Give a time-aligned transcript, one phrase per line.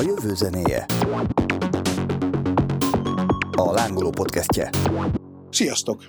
[0.00, 0.86] A jövő zenéje.
[3.50, 4.70] A Lángoló podcastje.
[5.50, 6.04] Sziasztok!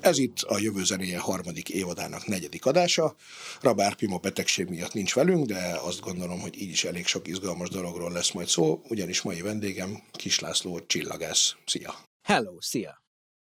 [0.00, 3.14] Ez itt a Jövő zenéje harmadik évadának negyedik adása.
[3.60, 7.68] Rabár Pima betegség miatt nincs velünk, de azt gondolom, hogy így is elég sok izgalmas
[7.68, 11.54] dologról lesz majd szó, ugyanis mai vendégem Kis László csillagász.
[11.66, 11.94] Szia!
[12.22, 13.02] Hello, szia!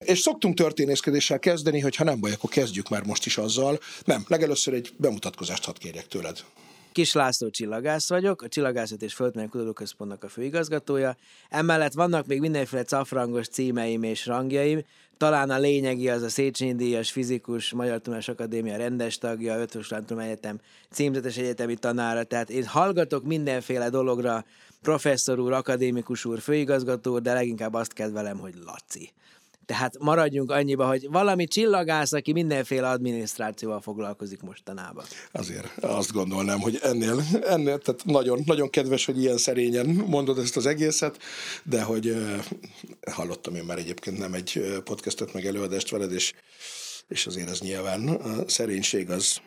[0.05, 3.79] És szoktunk történészkedéssel kezdeni, hogy ha nem baj, akkor kezdjük már most is azzal.
[4.05, 6.43] Nem, legelőször egy bemutatkozást hadd kérjek tőled.
[6.93, 11.15] Kis László csillagász vagyok, a Csillagászat és Földművelő Kutatóközpontnak a főigazgatója.
[11.49, 14.83] Emellett vannak még mindenféle cafrangos címeim és rangjaim,
[15.17, 20.59] talán a lényegi az a Széchenyi díjas fizikus, Magyar Tudományos Akadémia rendes tagja, Ötvös Egyetem
[20.91, 24.45] címzetes egyetemi tanára, tehát én hallgatok mindenféle dologra,
[24.81, 29.11] professzor úr, akadémikus úr, főigazgató úr, de leginkább azt kedvelem, hogy Laci.
[29.65, 35.05] Tehát maradjunk annyiba, hogy valami csillagász, aki mindenféle adminisztrációval foglalkozik mostanában.
[35.31, 40.57] Azért azt gondolnám, hogy ennél, ennél tehát nagyon, nagyon kedves, hogy ilyen szerényen mondod ezt
[40.57, 41.17] az egészet,
[41.63, 42.15] de hogy
[43.11, 46.33] hallottam én már egyébként nem egy podcastot, meg előadást veled, és,
[47.07, 49.37] és azért ez nyilván a szerénység az,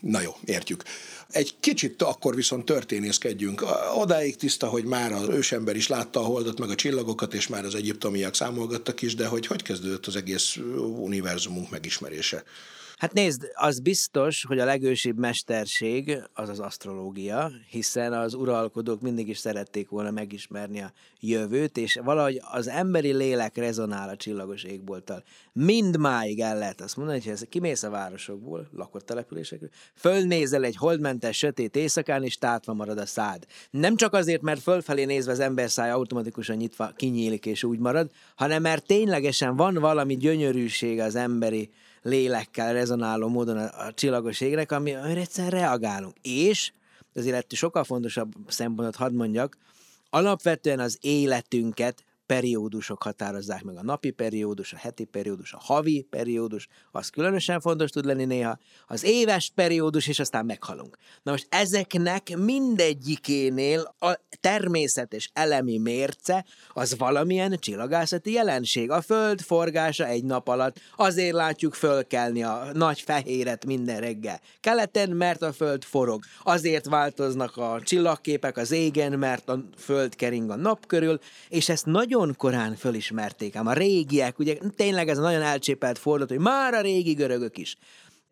[0.00, 0.82] na jó, értjük.
[1.30, 3.64] Egy kicsit akkor viszont történészkedjünk.
[3.96, 7.64] Odáig tiszta, hogy már az ősember is látta a holdat, meg a csillagokat, és már
[7.64, 10.56] az egyiptomiak számolgattak is, de hogy hogy kezdődött az egész
[10.98, 12.44] univerzumunk megismerése?
[13.04, 19.28] Hát nézd, az biztos, hogy a legősibb mesterség az az asztrológia, hiszen az uralkodók mindig
[19.28, 25.24] is szerették volna megismerni a jövőt, és valahogy az emberi lélek rezonál a csillagos égbolttal.
[25.52, 31.36] Mindmáig el lehet azt mondani, hogy ha kimész a városokból, lakott településekről, fölnézel egy holdmentes,
[31.36, 33.44] sötét éjszakán, és tátva marad a szád.
[33.70, 38.10] Nem csak azért, mert fölfelé nézve az ember száj automatikusan nyitva kinyílik és úgy marad,
[38.36, 41.70] hanem mert ténylegesen van valami gyönyörűség az emberi
[42.04, 46.16] lélekkel rezonáló módon a, a csillagos égnek, ami, amire egyszerűen reagálunk.
[46.22, 46.72] És,
[47.14, 49.56] azért sokkal fontosabb szempontot hadd mondjak,
[50.10, 53.76] alapvetően az életünket periódusok határozzák meg.
[53.76, 58.58] A napi periódus, a heti periódus, a havi periódus, az különösen fontos tud lenni néha,
[58.86, 60.96] az éves periódus, és aztán meghalunk.
[61.22, 68.90] Na most ezeknek mindegyikénél a természetes elemi mérce az valamilyen csillagászati jelenség.
[68.90, 74.40] A föld forgása egy nap alatt, azért látjuk fölkelni a nagy fehéret minden reggel.
[74.60, 76.24] Keleten, mert a föld forog.
[76.42, 81.86] Azért változnak a csillagképek az égen, mert a föld kering a nap körül, és ezt
[81.86, 86.38] nagyon nagyon korán fölismerték, ám a régiek, ugye tényleg ez a nagyon elcsépelt fordulat, hogy
[86.38, 87.76] már a régi görögök is.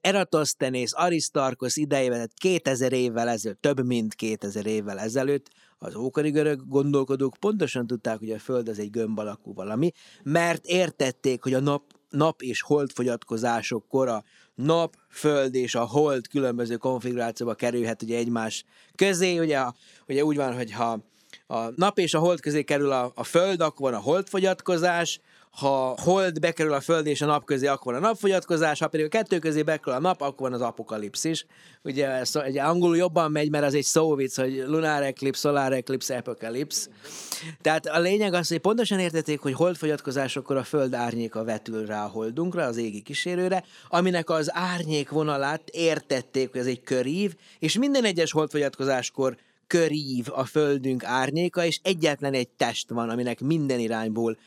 [0.01, 5.49] Eratosthenész, Aristarkos idejében, tehát 2000 évvel ezelőtt, több mint 2000 évvel ezelőtt,
[5.79, 9.93] az ókori görög gondolkodók pontosan tudták, hogy a Föld az egy gömb alakú valami,
[10.23, 16.29] mert értették, hogy a nap, nap és hold fogyatkozásokkor a nap, föld és a hold
[16.29, 19.39] különböző konfigurációba kerülhet ugye egymás közé.
[19.39, 19.61] Ugye,
[20.07, 21.12] ugye úgy van, hogy ha
[21.53, 25.21] a nap és a hold közé kerül a, a föld, akkor van a holdfogyatkozás,
[25.51, 29.07] ha hold bekerül a föld és a nap közé, akkor van a napfogyatkozás, ha pedig
[29.07, 31.47] a kettő közé bekerül a nap, akkor van az apokalipszis.
[31.83, 36.17] Ugye ez egy angolul jobban megy, mert az egy szóvic, hogy lunar eclipse, solar eclipse,
[36.17, 36.87] apocalypse.
[37.61, 42.09] Tehát a lényeg az, hogy pontosan értették, hogy holdfogyatkozásokkor a föld árnyéka vetül rá a
[42.09, 48.05] holdunkra, az égi kísérőre, aminek az árnyék vonalát értették, hogy ez egy körív, és minden
[48.05, 49.37] egyes holdfogyatkozáskor
[49.67, 54.39] körív a földünk árnyéka, és egyetlen egy test van, aminek minden irányból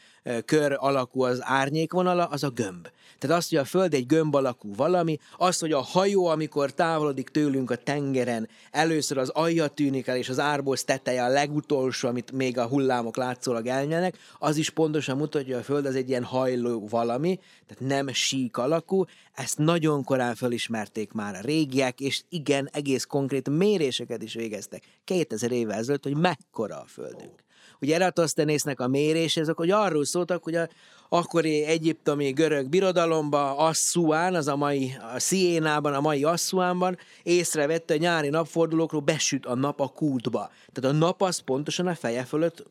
[0.46, 2.88] kör alakú az árnyékvonala, az a gömb.
[3.20, 7.30] Tehát azt, hogy a Föld egy gömb alakú valami, az, hogy a hajó, amikor távolodik
[7.30, 12.32] tőlünk a tengeren, először az alja tűnik el, és az árboz teteje a legutolsó, amit
[12.32, 16.24] még a hullámok látszólag elnyelnek, az is pontosan mutatja, hogy a Föld az egy ilyen
[16.24, 19.06] hajló valami, tehát nem sík alakú.
[19.34, 25.52] Ezt nagyon korán felismerték már a régiek, és igen, egész konkrét méréseket is végeztek 2000
[25.52, 27.45] évvel ezelőtt, hogy mekkora a Földünk.
[27.86, 30.70] Ugye Eratosthenésznek a mérés, ezek hogy arról szóltak, hogy a
[31.10, 38.02] akkori egyiptomi görög birodalomba, Asszuán, az a mai a Sziénában, a mai Asszuánban észrevette, hogy
[38.02, 40.52] nyári napfordulókról besüt a nap a kútba.
[40.72, 42.66] Tehát a nap az pontosan a feje fölött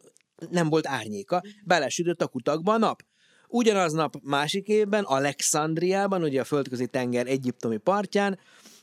[0.51, 3.03] nem volt árnyéka, belesütött a kutakba a nap.
[3.49, 8.39] Ugyanaz nap másik évben, Alexandriában, ugye a földközi tenger egyiptomi partján,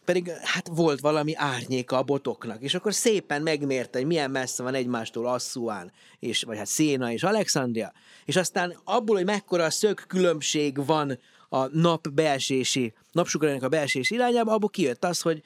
[0.06, 4.74] pedig hát volt valami árnyéka a botoknak, és akkor szépen megmérte, hogy milyen messze van
[4.74, 7.94] egymástól Asszuán, és, vagy hát Széna és Alexandria,
[8.26, 11.20] és aztán abból, hogy mekkora szög különbség van
[11.50, 15.42] a nap belsési, napsugarának a belsési irányába, abból kijött az, hogy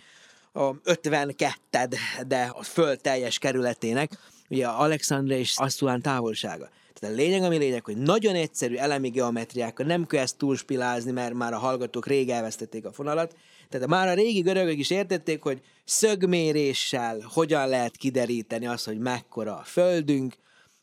[0.53, 1.97] a 52
[2.27, 4.17] de a föld teljes kerületének,
[4.49, 6.69] ugye Alexandria és Asszuán távolsága.
[6.93, 11.33] Tehát a lényeg, ami lényeg, hogy nagyon egyszerű elemi geometriákkal nem kell ezt túlspilázni, mert
[11.33, 13.35] már a hallgatók rég elvesztették a fonalat,
[13.79, 19.57] Tehát már a régi görögök is értették, hogy szögméréssel hogyan lehet kideríteni azt, hogy mekkora
[19.57, 20.35] a földünk,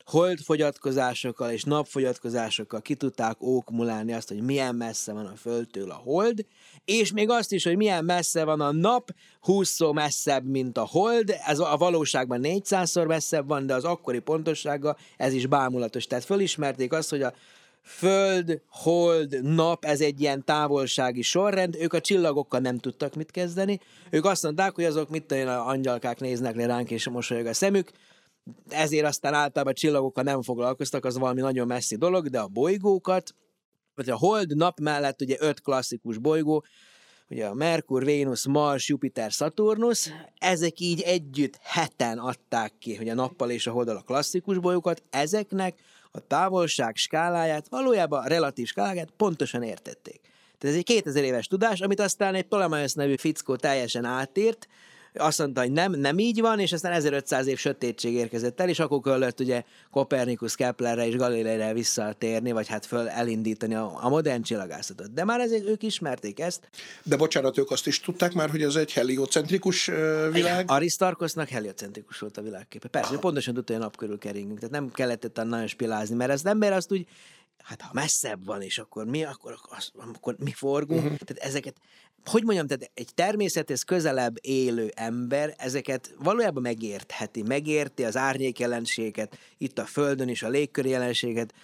[0.05, 6.47] holdfogyatkozásokkal és napfogyatkozásokkal ki tudták ókmulálni azt, hogy milyen messze van a Földtől a hold,
[6.85, 9.11] és még azt is, hogy milyen messze van a nap,
[9.41, 14.97] 20 messzebb, mint a hold, ez a valóságban 400-szor messzebb van, de az akkori pontossága
[15.17, 16.07] ez is bámulatos.
[16.07, 17.33] Tehát fölismerték azt, hogy a
[17.83, 23.81] Föld, hold, nap, ez egy ilyen távolsági sorrend, ők a csillagokkal nem tudtak mit kezdeni,
[24.11, 27.91] ők azt mondták, hogy azok mit tudom, angyalkák néznek le ránk és mosolyog a szemük,
[28.69, 33.35] ezért aztán általában csillagokkal nem foglalkoztak, az valami nagyon messzi dolog, de a bolygókat,
[33.95, 36.65] vagy a Hold nap mellett ugye öt klasszikus bolygó,
[37.29, 43.15] ugye a Merkur, Vénusz, Mars, Jupiter, Saturnus, ezek így együtt heten adták ki, hogy a
[43.15, 45.79] nappal és a holdal a klasszikus bolygókat, ezeknek
[46.13, 50.21] a távolság skáláját, valójában a relatív skáláját pontosan értették.
[50.59, 54.69] Tehát ez egy 2000 éves tudás, amit aztán egy Ptolemaios nevű fickó teljesen átírt,
[55.15, 58.79] azt mondta, hogy nem, nem így van, és aztán 1500 év sötétség érkezett el, és
[58.79, 64.43] akkor kellett ugye Kopernikus, Keplerre és Galileire visszatérni, vagy hát föl elindítani a, a modern
[64.43, 65.13] csillagászatot.
[65.13, 66.69] De már ezek ők ismerték ezt.
[67.03, 69.87] De bocsánat, ők azt is tudták már, hogy ez egy heliocentrikus
[70.33, 70.71] világ?
[70.71, 72.89] Aristarkosznak heliocentrikus volt a világképe.
[72.89, 76.33] Persze, pontosan tudta, hogy a nap körül keringünk, tehát nem kellett itt nagyon spilázni, mert
[76.33, 77.07] az ember azt úgy
[77.63, 81.03] hát ha messzebb van, és akkor mi, akkor, az, akkor mi forgunk.
[81.03, 81.19] Uh-huh.
[81.19, 81.77] Tehát ezeket,
[82.25, 89.39] hogy mondjam, tehát egy természethez közelebb élő ember ezeket valójában megértheti, megérti az árnyék jelenséget,
[89.59, 91.55] itt a Földön is a légkör jelenséget,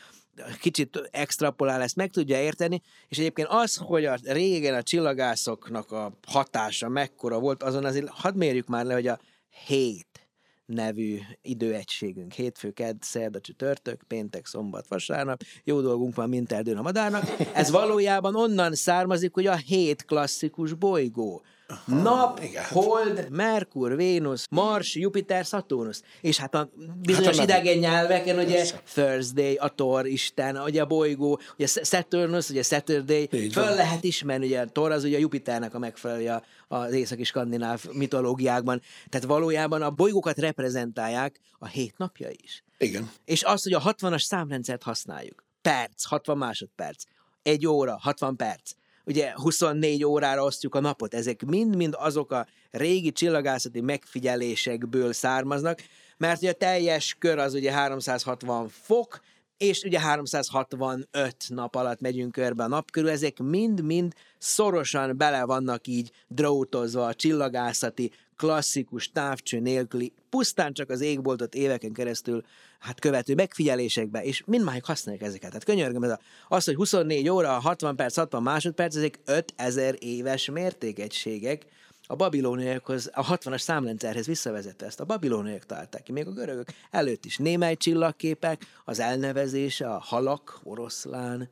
[0.60, 6.12] kicsit extrapolál, ezt meg tudja érteni, és egyébként az, hogy a régen a csillagászoknak a
[6.26, 9.20] hatása mekkora volt, azon azért hadd mérjük már le, hogy a
[9.66, 10.27] hét
[10.68, 12.32] nevű időegységünk.
[12.32, 15.42] Hétfő, kedd, szerda, csütörtök, péntek, szombat, vasárnap.
[15.64, 17.22] Jó dolgunk van, mint erdőn a madárnak.
[17.54, 21.42] Ez valójában onnan származik, hogy a hét klasszikus bolygó.
[21.84, 22.64] Nap, igen.
[22.64, 26.00] Hold, Merkur, Vénusz, Mars, Jupiter, Saturnus.
[26.20, 26.70] És hát a
[27.02, 32.48] bizonyos hát a idegen nyelveken, ugye Thursday, a Thor, Isten, ugye a bolygó, ugye Saturnus,
[32.48, 33.74] ugye Saturday, Így föl van.
[33.74, 38.82] lehet ismerni, ugye a Thor az ugye a Jupiternek a megfelelője az északi skandináv mitológiákban.
[39.08, 42.64] Tehát valójában a bolygókat reprezentálják a hét napja is.
[42.78, 43.10] Igen.
[43.24, 45.44] És az, hogy a 60-as számrendszert használjuk.
[45.62, 47.02] Perc, 60 másodperc.
[47.42, 48.70] Egy óra, 60 perc
[49.08, 55.82] ugye 24 órára osztjuk a napot, ezek mind-mind azok a régi csillagászati megfigyelésekből származnak,
[56.16, 59.20] mert ugye a teljes kör az ugye 360 fok,
[59.56, 65.86] és ugye 365 nap alatt megyünk körbe a nap körül, ezek mind-mind szorosan bele vannak
[65.86, 72.44] így drótozva a csillagászati, klasszikus távcső nélküli, pusztán csak az égboltot éveken keresztül
[72.78, 75.48] hát követő megfigyelésekbe, és mindmáig használják ezeket.
[75.48, 80.50] Tehát könyörgöm, ez a, az, hogy 24 óra, 60 perc, 60 másodperc, ezek 5000 éves
[80.50, 81.66] mértékegységek,
[82.10, 85.00] a babilóniakhoz, a 60-as számrendszerhez visszavezette ezt.
[85.00, 87.36] A babilóniak találták ki, még a görögök előtt is.
[87.36, 91.48] Némely csillagképek, az elnevezése, a halak, oroszlán,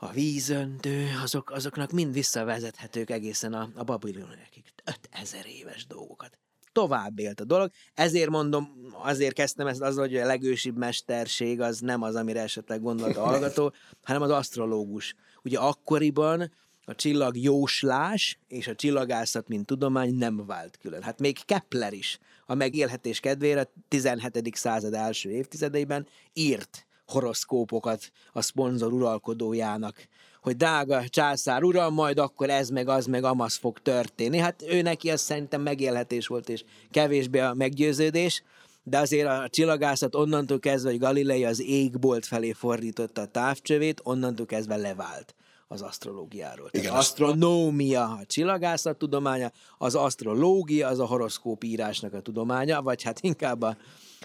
[0.00, 4.64] a vízöntő, azok, azoknak mind visszavezethetők egészen a, a babilóniakig.
[4.84, 6.38] 5000 éves dolgokat
[6.72, 7.70] tovább élt a dolog.
[7.94, 12.82] Ezért mondom, azért kezdtem ezt azzal, hogy a legősibb mesterség az nem az, amire esetleg
[12.82, 13.72] gondolt a hallgató,
[14.02, 15.14] hanem az asztrológus.
[15.42, 16.52] Ugye akkoriban
[16.84, 21.02] a csillag jóslás és a csillagászat, mint tudomány nem vált külön.
[21.02, 24.54] Hát még Kepler is a megélhetés kedvére 17.
[24.54, 30.06] század első évtizedeiben írt horoszkópokat a szponzor uralkodójának,
[30.42, 34.38] hogy drága császár uram, majd akkor ez meg az meg amaz fog történni.
[34.38, 38.42] Hát ő neki ez szerintem megélhetés volt, és kevésbé a meggyőződés,
[38.82, 44.46] de azért a csillagászat onnantól kezdve, hogy Galilei az égbolt felé fordította a távcsövét, onnantól
[44.46, 45.34] kezdve levált
[45.68, 46.68] az asztrológiáról.
[46.72, 53.02] Igen, az asztronómia a csillagászat tudománya, az asztrológia az a horoszkóp írásnak a tudománya, vagy
[53.02, 53.76] hát inkább a,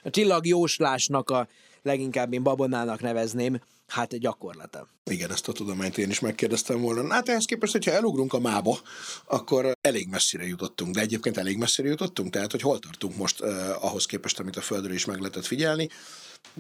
[0.04, 1.48] a csillagjóslásnak a
[1.84, 4.88] leginkább én babonának nevezném, hát gyakorlata.
[5.04, 7.14] Igen, ezt a tudományt én is megkérdeztem volna.
[7.14, 8.80] Hát ehhez képest, hogyha elugrunk a mába,
[9.26, 13.84] akkor elég messzire jutottunk, de egyébként elég messzire jutottunk, tehát hogy hol tartunk most eh,
[13.84, 15.90] ahhoz képest, amit a Földről is meg lehetett figyelni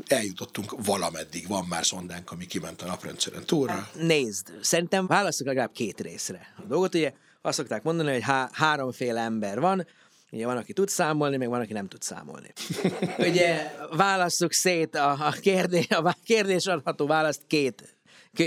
[0.08, 3.90] eljutottunk valameddig, van már szondánk, ami kiment a naprendszeren túlra.
[3.94, 6.54] Nézd, szerintem válaszok legalább két részre.
[6.58, 9.88] A dolgot ugye azt szokták mondani, hogy há- háromféle ember van,
[10.34, 12.54] Ugye van, aki tud számolni, meg van, aki nem tud számolni.
[13.30, 17.96] Ugye válasszuk szét a, a, kérdés, a kérdés adható választ két,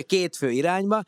[0.07, 1.05] két fő irányba.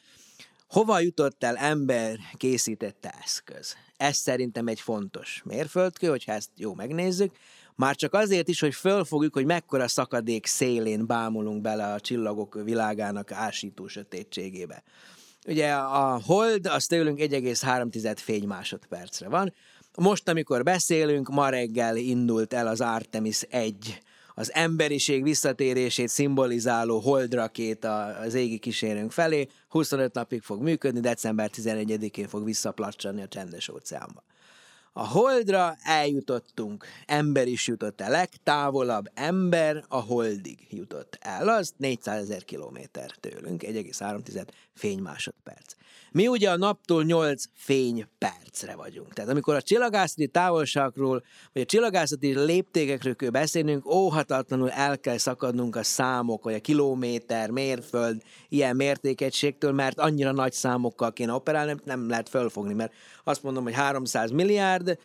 [0.69, 3.77] Hova jutott el ember készítette eszköz?
[3.97, 7.35] Ez szerintem egy fontos mérföldkő, hogyha ezt jó megnézzük.
[7.75, 13.33] Már csak azért is, hogy fölfogjuk, hogy mekkora szakadék szélén bámulunk bele a csillagok világának
[13.33, 14.83] ásító sötétségébe.
[15.47, 19.55] Ugye a hold az tőlünk 1,3 fény másodpercre van.
[19.97, 24.03] Most, amikor beszélünk, ma reggel indult el az Artemis 1
[24.39, 29.49] az emberiség visszatérését szimbolizáló holdrakéta az égi kísérőnk felé.
[29.69, 34.23] 25 napig fog működni, december 11-én fog visszaplacsani a csendes óceánba.
[34.93, 42.23] A holdra eljutottunk, ember is jutott el, legtávolabb ember a holdig jutott el, az 400
[42.23, 45.75] ezer kilométer tőlünk, 1,3 fénymásodperc.
[46.13, 49.13] Mi ugye a naptól 8 fénypercre vagyunk.
[49.13, 51.23] Tehát amikor a csillagászati távolságról,
[51.53, 57.51] vagy a csillagászati léptékekről kell beszélnünk, óhatatlanul el kell szakadnunk a számok, vagy a kilométer,
[57.51, 62.93] mérföld, ilyen mértékegységtől, mert annyira nagy számokkal kéne operálni, nem lehet fölfogni, mert
[63.25, 64.99] azt mondom, hogy 300 milliárd,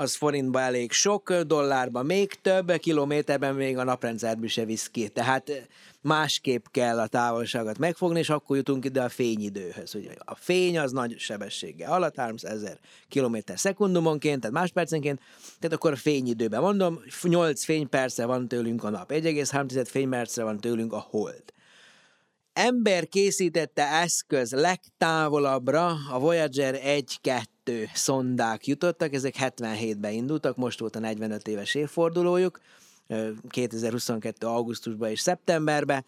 [0.00, 5.08] az forintba elég sok, dollárba még több, kilométerben még a naprendszerből se visz ki.
[5.08, 5.68] Tehát
[6.00, 9.94] másképp kell a távolságot megfogni, és akkor jutunk ide a fényidőhöz.
[9.94, 12.78] Ugye a fény az nagy sebességgel alatt, 300 ezer
[13.08, 15.20] km szekundumonként, tehát máspercenként,
[15.58, 20.92] tehát akkor a fényidőben mondom, 8 fényperce van tőlünk a nap, 1,3 fénypercre van tőlünk
[20.92, 21.42] a hold.
[22.52, 27.42] Ember készítette eszköz legtávolabbra a Voyager 1-2
[27.94, 32.60] szondák jutottak, ezek 77-ben indultak, most volt a 45 éves évfordulójuk,
[33.48, 34.46] 2022.
[34.46, 36.04] augusztusban és szeptemberben.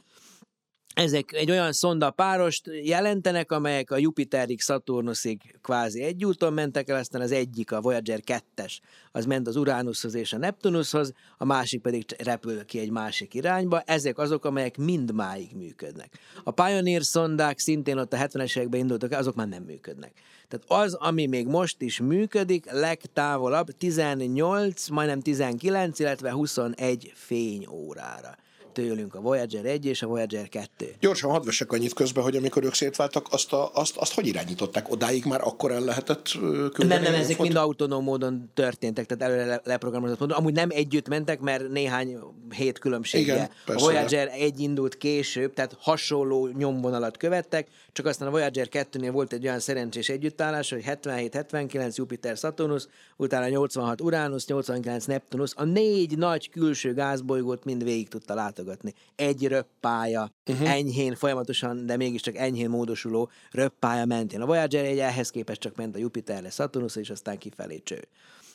[0.95, 7.21] Ezek egy olyan szonda párost jelentenek, amelyek a Jupiterig, Saturnusig kvázi egy mentek el, aztán
[7.21, 8.79] az egyik, a Voyager 2-es,
[9.13, 13.81] az ment az Uranushoz és a Neptunushoz, a másik pedig repül ki egy másik irányba.
[13.81, 16.19] Ezek azok, amelyek mind máig működnek.
[16.45, 20.13] A Pioneer szondák szintén ott a 70-es években indultak, azok már nem működnek.
[20.49, 28.37] Tehát az, ami még most is működik, legtávolabb 18, majdnem 19, illetve 21 fényórára
[28.73, 30.95] tőlünk a Voyager 1 és a Voyager 2.
[31.01, 34.91] Gyorsan hadd vessek annyit közben, hogy amikor ők szétváltak, azt, a, azt, azt hogy irányították?
[34.91, 36.87] Odáig már akkor el lehetett küldeni?
[36.87, 40.37] Nem, nem, ezek mind autonóm módon történtek, tehát előre leprogramozott módon.
[40.37, 42.19] Amúgy nem együtt mentek, mert néhány
[42.51, 43.37] hét különbséggel.
[43.37, 49.11] Igen, a Voyager 1 indult később, tehát hasonló nyomvonalat követtek, csak aztán a Voyager 2-nél
[49.13, 52.87] volt egy olyan szerencsés együttállás, hogy 77-79 Jupiter Saturnus,
[53.17, 58.95] utána 86 Uranus, 89 Neptunus, a négy nagy külső gázbolygót mind végig tudta látogatni.
[59.17, 60.71] Egy röppája, uh-huh.
[60.71, 64.41] enyhén, folyamatosan, de mégiscsak enyhén módosuló röppája mentén.
[64.41, 68.09] A Voyager egy ehhez képest csak ment a Jupiterre, Saturnus, és aztán kifelé cső.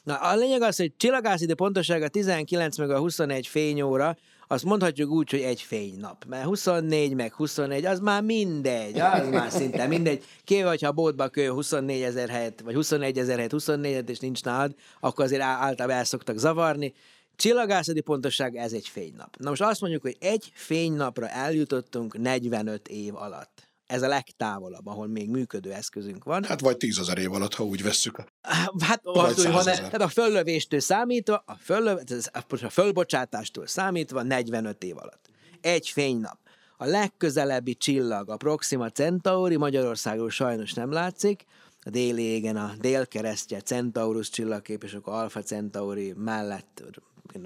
[0.03, 4.17] Na, a lényeg az, hogy csillagászidő pontossága 19 meg a 21 fényóra,
[4.49, 6.25] azt mondhatjuk úgy, hogy egy fénynap.
[6.27, 10.23] Mert 24 meg 21, az már mindegy, az már szinte mindegy.
[10.43, 14.43] Kéve, hogyha a boltba kő 24 ezer helyet, vagy 21 ezer helyet 24 és nincs
[14.43, 16.93] nálad, akkor azért általában el szoktak zavarni.
[17.37, 19.35] Csillagászati pontosság, ez egy fénynap.
[19.37, 23.67] Na most azt mondjuk, hogy egy fénynapra eljutottunk 45 év alatt.
[23.85, 26.43] Ez a legtávolabb, ahol még működő eszközünk van.
[26.43, 28.23] Hát vagy tízezer év alatt, ha úgy vesszük.
[28.79, 31.99] Hát hogy van, tehát a föllövéstől számítva, a, föllöv,
[32.61, 35.29] a fölbocsátástól számítva 45 év alatt.
[35.61, 36.37] Egy fénynap.
[36.77, 41.45] A legközelebbi csillag, a Proxima Centauri, Magyarországon sajnos nem látszik,
[41.87, 46.83] a déli égen a délkeresztje Centaurus csillagkép, és akkor Alpha Centauri mellett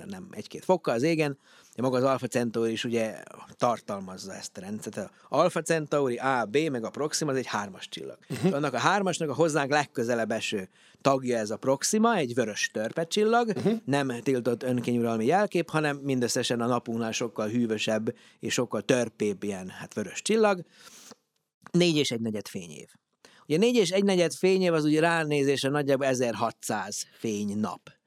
[0.06, 1.38] nem egy-két fokkal az égen,
[1.76, 3.24] de maga az Alpha Centauri is ugye
[3.58, 4.98] tartalmazza ezt a rendszert.
[4.98, 8.18] A Alpha Centauri A, B, meg a Proxima, az egy hármas csillag.
[8.30, 8.54] Uh-huh.
[8.54, 10.70] Annak a hármasnak a hozzánk legközelebb eső
[11.02, 13.80] tagja ez a Proxima, egy vörös törpe csillag, uh-huh.
[13.86, 19.94] nem tiltott önkényuralmi jelkép, hanem mindösszesen a napunknál sokkal hűvösebb és sokkal törpébb ilyen hát
[19.94, 20.62] vörös csillag.
[21.72, 22.88] Négy és egy negyed fényév.
[23.48, 28.01] Ugye négy és egy negyed fényév az ugye ránézésre nagyjából 1600 fénynap.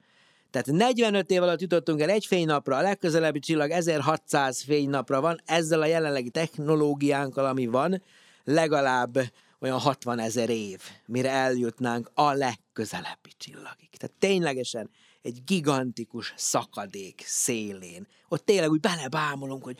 [0.55, 5.81] Tehát 45 év alatt jutottunk el egy fénynapra, a legközelebbi csillag 1600 fénynapra van, ezzel
[5.81, 8.03] a jelenlegi technológiánkkal, ami van,
[8.43, 9.19] legalább
[9.59, 13.89] olyan 60 ezer év, mire eljutnánk a legközelebbi csillagig.
[13.97, 14.89] Tehát ténylegesen
[15.21, 18.07] egy gigantikus szakadék szélén.
[18.27, 19.77] Ott tényleg úgy belebámulunk, hogy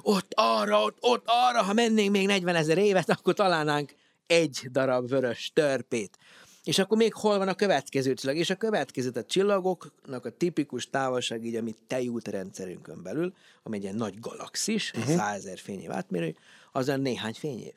[0.00, 3.94] ott arra, ott, ott arra, ha mennénk még 40 ezer évet, akkor találnánk
[4.26, 6.18] egy darab vörös törpét.
[6.64, 8.38] És akkor még hol van a következő csillag?
[8.38, 13.82] És a következő, a csillagoknak a tipikus távolság, így a mi tejútrendszerünkön belül, ami egy
[13.82, 15.16] ilyen nagy galaxis, uh-huh.
[15.16, 16.36] 100 ezer fényév átmérő,
[16.72, 17.72] az a néhány fényév.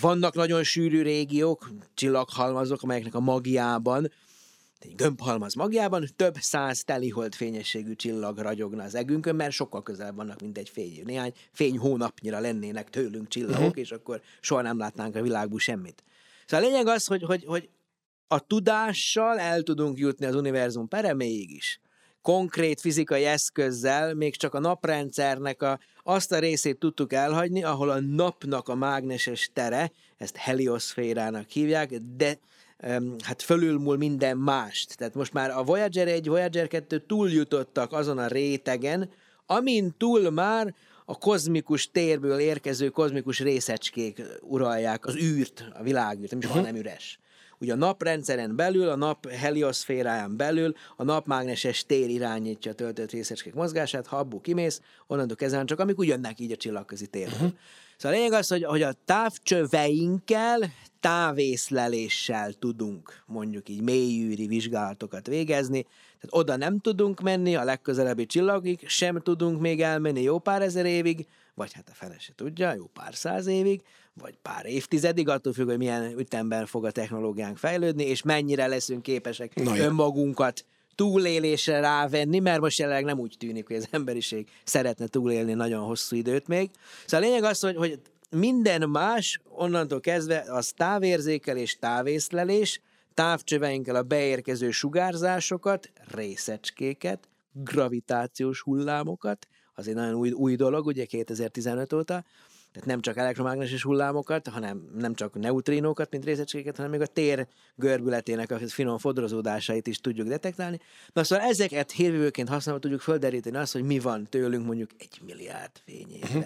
[0.00, 4.12] Vannak nagyon sűrű régiók, csillaghalmazok, amelyeknek a magiában,
[4.78, 10.40] egy gömbhalmaz magjában több száz telihold fényességű csillag ragyogna az egünkön, mert sokkal közel vannak,
[10.40, 11.02] mint egy fény.
[11.04, 13.78] Néhány fény hónapnyira lennének tőlünk csillagok, uh-huh.
[13.78, 16.02] és akkor soha nem látnánk a világból semmit.
[16.46, 17.68] Szóval a lényeg az, hogy, hogy, hogy
[18.32, 21.80] a tudással el tudunk jutni az univerzum pereméig is.
[22.22, 28.00] konkrét fizikai eszközzel még csak a naprendszernek a, azt a részét tudtuk elhagyni, ahol a
[28.00, 32.38] napnak a mágneses tere, ezt helioszférának hívják, de
[33.22, 34.96] hát fölülmúl minden mást.
[34.96, 39.10] Tehát most már a Voyager 1, Voyager 2 túljutottak azon a rétegen,
[39.46, 40.74] amin túl már
[41.04, 46.62] a kozmikus térből érkező kozmikus részecskék uralják az űrt, a világűrt, nem is uh-huh.
[46.62, 47.20] nem üres.
[47.62, 53.54] Ugye a naprendszeren belül, a nap helioszféráján belül a napmágneses tér irányítja a töltött részecskék
[53.54, 57.34] mozgását, ha abból kimész, onnantól kezdve csak amikor jönnek így a csillagközi térből.
[57.34, 57.52] Uh-huh.
[57.96, 65.82] Szóval a lényeg az, hogy, hogy a távcsöveinkkel távészleléssel tudunk mondjuk így mélyűri vizsgálatokat végezni,
[65.82, 70.86] tehát oda nem tudunk menni, a legközelebbi csillagig sem tudunk még elmenni jó pár ezer
[70.86, 73.82] évig, vagy hát a fele se tudja, jó pár száz évig,
[74.14, 79.02] vagy pár évtizedig, attól függ, hogy milyen ütemben fog a technológiánk fejlődni, és mennyire leszünk
[79.02, 80.64] képesek Na, önmagunkat
[80.94, 86.16] túlélésre rávenni, mert most jelenleg nem úgy tűnik, hogy az emberiség szeretne túlélni nagyon hosszú
[86.16, 86.70] időt még.
[87.06, 88.00] Szóval a lényeg az, hogy, hogy
[88.30, 92.80] minden más onnantól kezdve az távérzékelés, távészlelés,
[93.14, 101.92] távcsöveinkkel a beérkező sugárzásokat, részecskéket, gravitációs hullámokat, az egy nagyon új, új dolog, ugye 2015
[101.92, 102.24] óta,
[102.72, 107.46] tehát nem csak elektromágneses hullámokat, hanem nem csak neutrinókat, mint részecskéket, hanem még a tér
[107.74, 110.78] görbületének a finom fodrozódásait is tudjuk detektálni.
[111.12, 115.72] Na szóval ezeket hírvívőként használva tudjuk földeríteni azt, hogy mi van tőlünk mondjuk egy milliárd
[115.84, 116.44] fényévre, uh-huh.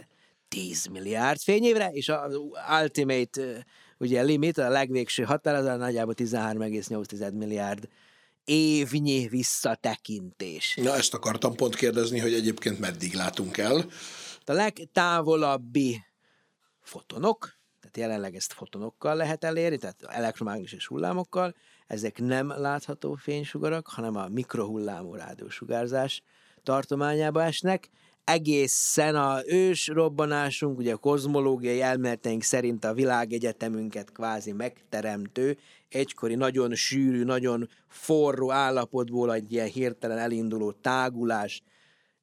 [0.48, 2.38] 10 milliárd fényévre, és az
[2.80, 3.66] ultimate
[3.98, 7.88] ugye limit, a legvégső határ az a nagyjából 13,8 milliárd
[8.44, 10.78] évnyi visszatekintés.
[10.82, 13.86] Na ezt akartam pont kérdezni, hogy egyébként meddig látunk el.
[14.44, 16.05] A legtávolabbi
[16.86, 21.54] fotonok, tehát jelenleg ezt fotonokkal lehet elérni, tehát elektromágneses hullámokkal,
[21.86, 26.22] ezek nem látható fénysugarak, hanem a mikrohullámú rádiósugárzás
[26.62, 27.90] tartományába esnek,
[28.24, 36.74] egészen a ős robbanásunk, ugye a kozmológiai elméleteink szerint a világegyetemünket kvázi megteremtő, egykori nagyon
[36.74, 41.62] sűrű, nagyon forró állapotból egy ilyen hirtelen elinduló tágulás,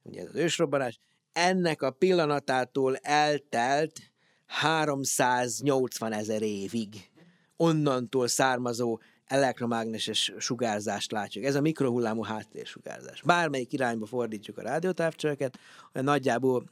[0.01, 0.99] ugye ez az ősrobbanás,
[1.33, 4.12] ennek a pillanatától eltelt
[4.53, 7.09] 380 ezer évig
[7.57, 11.45] onnantól származó elektromágneses sugárzást látjuk.
[11.45, 13.21] Ez a mikrohullámú háttérsugárzás.
[13.21, 15.59] Bármelyik irányba fordítjuk a rádiótávcsöveket,
[15.91, 16.63] nagyjából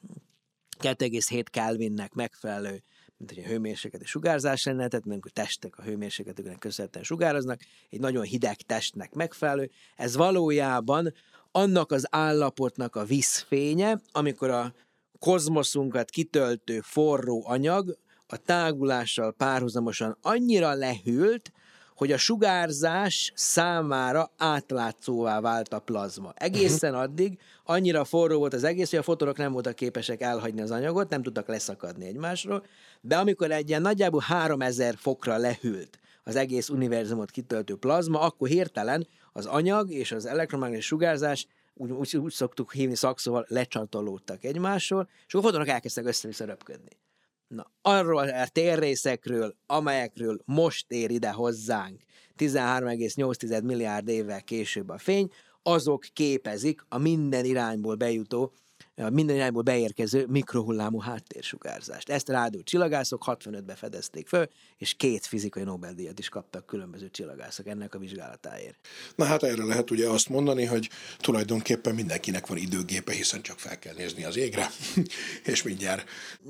[0.80, 2.84] 2,7 Kelvinnek megfelelő
[3.18, 8.00] mint hogy a hőmérsékleti sugárzás lenne, tehát mondjuk a testek a hőmérsékletüknek köszönhetően sugáraznak, egy
[8.00, 9.70] nagyon hideg testnek megfelelő.
[9.96, 11.14] Ez valójában
[11.52, 14.74] annak az állapotnak a vízfénye, amikor a
[15.22, 21.52] kozmoszunkat kitöltő forró anyag a tágulással párhuzamosan annyira lehűlt,
[21.96, 26.34] hogy a sugárzás számára átlátszóvá vált a plazma.
[26.36, 27.06] Egészen uh-huh.
[27.06, 31.10] addig annyira forró volt az egész, hogy a fotonok nem voltak képesek elhagyni az anyagot,
[31.10, 32.66] nem tudtak leszakadni egymásról,
[33.02, 39.08] de amikor egy ilyen nagyjából 3000 fokra lehűlt az egész univerzumot kitöltő plazma, akkor hirtelen
[39.34, 41.48] az anyag és az elektromágneses sugárzás
[41.82, 47.00] úgy, úgy, úgy szoktuk hívni szakszóval, lecsatolódtak egymásról, és a fotonok elkezdtek össze-vissza röpködni.
[47.48, 52.02] Na, arról a térrészekről, amelyekről most ér ide hozzánk
[52.38, 55.32] 13,8 milliárd évvel később a fény,
[55.64, 58.54] azok képezik a minden irányból bejutó
[58.96, 62.10] minden irányból beérkező mikrohullámú háttérsugárzást.
[62.10, 67.96] Ezt rádió csillagászok 65-ben fedezték föl, és két fizikai Nobel-díjat is kaptak különböző csillagászok ennek
[67.96, 68.88] a vizsgálatáért.
[69.16, 73.80] Na hát erre lehet ugye azt mondani, hogy tulajdonképpen mindenkinek van időgépe, hiszen csak fel
[73.80, 74.70] kell nézni az égre,
[75.52, 76.10] és mindjárt.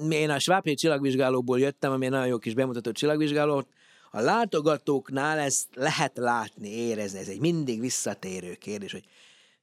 [0.10, 3.65] Én a Svábhely csillagvizsgálóból jöttem, ami nagyon jó kis bemutató csillagvizsgáló,
[4.13, 9.04] a látogatóknál ezt lehet látni, érezni, ez egy mindig visszatérő kérdés, hogy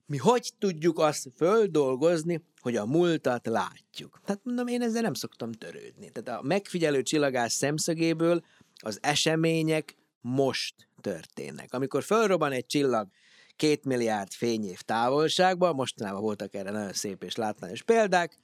[0.09, 4.21] mi hogy tudjuk azt földolgozni, hogy a múltat látjuk.
[4.25, 6.11] Tehát mondom, én ezzel nem szoktam törődni.
[6.11, 8.45] Tehát a megfigyelő csillagás szemszögéből
[8.83, 11.75] az események most történnek.
[11.75, 13.09] Amikor fölrobban egy csillag
[13.57, 18.39] két milliárd fényév távolságban, mostanában voltak erre nagyon szép és látványos példák,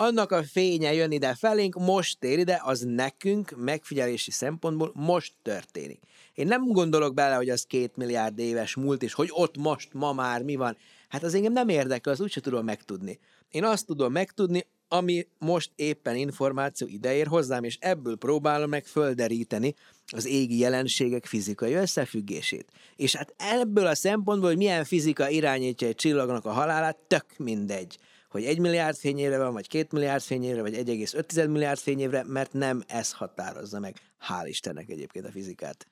[0.00, 6.00] annak a fénye jön ide felénk, most ér ide, az nekünk megfigyelési szempontból most történik.
[6.34, 10.12] Én nem gondolok bele, hogy az két milliárd éves múlt, és hogy ott most, ma
[10.12, 10.76] már mi van.
[11.10, 13.18] Hát az engem nem érdekel, az úgyse tudom megtudni.
[13.50, 19.74] Én azt tudom megtudni, ami most éppen információ ideér hozzám, és ebből próbálom meg földeríteni
[20.06, 22.66] az égi jelenségek fizikai összefüggését.
[22.96, 27.98] És hát ebből a szempontból, hogy milyen fizika irányítja egy csillagnak a halálát, tök mindegy
[28.30, 32.82] hogy egy milliárd fényévre van, vagy két milliárd fényévre, vagy 1,5 milliárd fényévre, mert nem
[32.86, 33.96] ez határozza meg.
[34.28, 35.86] Hál' Istennek egyébként a fizikát.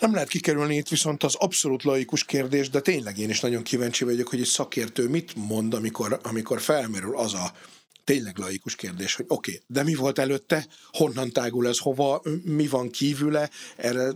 [0.00, 4.04] Nem lehet kikerülni itt viszont az abszolút laikus kérdés, de tényleg én is nagyon kíváncsi
[4.04, 7.52] vagyok, hogy egy szakértő mit mond, amikor, amikor felmerül az a
[8.04, 12.66] tényleg laikus kérdés, hogy oké, okay, de mi volt előtte, honnan tágul ez, hova, mi
[12.66, 14.12] van kívüle, erre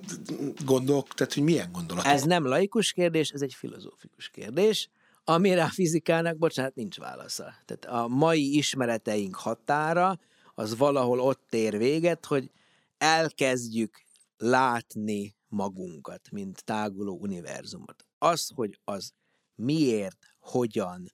[0.65, 2.13] gondolok, tehát hogy milyen gondolatok?
[2.13, 4.89] Ez nem laikus kérdés, ez egy filozófikus kérdés,
[5.33, 7.55] amire a fizikának, bocsánat, nincs válasza.
[7.65, 10.19] Tehát a mai ismereteink határa
[10.55, 12.51] az valahol ott ér véget, hogy
[12.99, 14.03] elkezdjük
[14.37, 18.07] látni magunkat, mint táguló univerzumot.
[18.19, 19.13] Az, hogy az
[19.55, 21.13] miért, hogyan,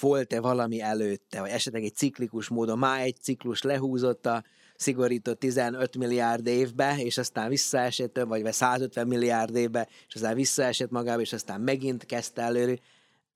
[0.00, 4.44] volt-e valami előtte, vagy esetleg egy ciklikus módon, már egy ciklus lehúzott a
[4.76, 11.20] szigorított 15 milliárd évbe, és aztán visszaesett, vagy 150 milliárd évbe, és aztán visszaesett magába,
[11.20, 12.78] és aztán megint kezdte előre.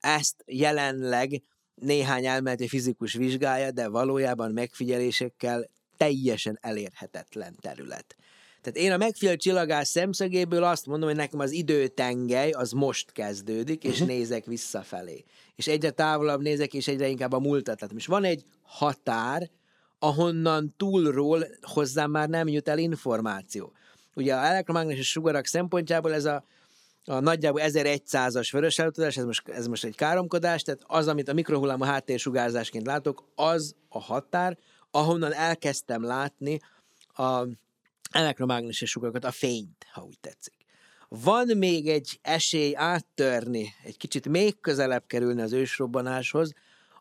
[0.00, 1.42] Ezt jelenleg
[1.74, 8.16] néhány elméleti fizikus vizsgálja, de valójában megfigyelésekkel teljesen elérhetetlen terület.
[8.60, 13.84] Tehát én a megfigyelt csillagás szemszögéből azt mondom, hogy nekem az időtengely az most kezdődik,
[13.84, 14.08] és uh-huh.
[14.08, 15.24] nézek visszafelé.
[15.54, 17.96] És egyre távolabb nézek, és egyre inkább a múltat látom.
[17.96, 19.50] És van egy határ,
[19.98, 23.72] ahonnan túlról hozzám már nem jut el információ.
[24.14, 26.44] Ugye a elektromágneses sugarak szempontjából ez a,
[27.08, 31.32] a nagyjából 1100-as vörös elutazás, ez most, ez most egy káromkodás, tehát az, amit a
[31.32, 34.58] mikrohullámú háttérsugárzásként látok, az a határ,
[34.90, 36.60] ahonnan elkezdtem látni
[37.14, 37.42] a
[38.10, 40.54] elektromágneses sugarakat, a fényt, ha úgy tetszik.
[41.08, 46.52] Van még egy esély áttörni, egy kicsit még közelebb kerülni az ősrobbanáshoz,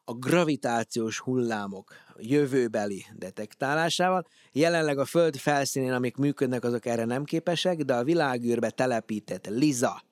[0.10, 4.28] a gravitációs hullámok jövőbeli detektálásával.
[4.52, 10.04] Jelenleg a Föld felszínén, amik működnek, azok erre nem képesek, de a világűrbe telepített LISA,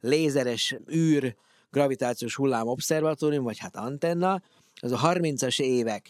[0.00, 1.36] lézeres űr
[1.70, 4.42] gravitációs hullám obszervatórium, vagy hát antenna,
[4.80, 6.08] az a 30-as évek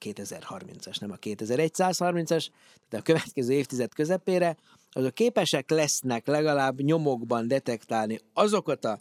[0.00, 2.46] 2030-as, nem a 2130-as,
[2.90, 4.56] de a következő évtized közepére,
[4.90, 8.98] azok képesek lesznek legalább nyomokban detektálni azokat a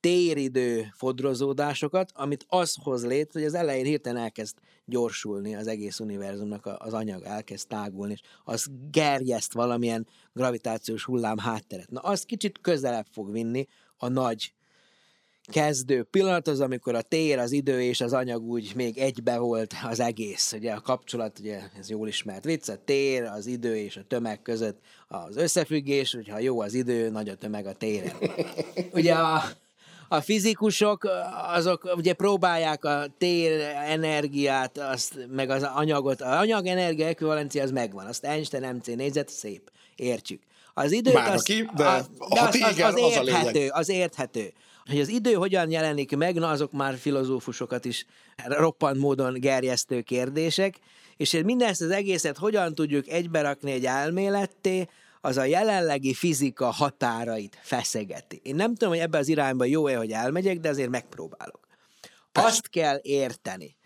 [0.00, 6.66] téridő fodrozódásokat, amit az hoz létre, hogy az elején hirtelen elkezd gyorsulni az egész univerzumnak
[6.78, 11.90] az anyag, elkezd tágulni, és az gerjeszt valamilyen gravitációs hullám hátteret.
[11.90, 14.52] Na, az kicsit közelebb fog vinni a nagy
[15.50, 19.74] kezdő pillanat az, amikor a tér, az idő és az anyag úgy még egybe volt
[19.82, 20.52] az egész.
[20.52, 24.42] Ugye a kapcsolat, ugye ez jól ismert vicc, a tér, az idő és a tömeg
[24.42, 28.16] között az összefüggés, hogyha jó az idő, nagy a tömeg a téren.
[28.92, 29.42] Ugye a,
[30.12, 31.08] a fizikusok
[31.54, 37.70] azok ugye próbálják a tér energiát, azt, meg az anyagot, az anyag energia ekvivalencia az
[37.70, 40.42] megvan, azt Einstein MC nézett, szép, értjük.
[40.74, 42.02] Az időt Már az, aki, de, a,
[42.34, 44.52] de az, az, az, az, érthető, az érthető.
[44.86, 48.06] Hogy az idő hogyan jelenik meg, na azok már filozófusokat is
[48.46, 50.74] roppant módon gerjesztő kérdések,
[51.16, 54.88] és mindezt az egészet hogyan tudjuk egyberakni egy elméletté,
[55.20, 58.40] az a jelenlegi fizika határait feszegeti.
[58.42, 61.66] Én nem tudom, hogy ebbe az irányba jó-e, hogy elmegyek, de azért megpróbálok.
[62.32, 63.76] Azt kell érteni,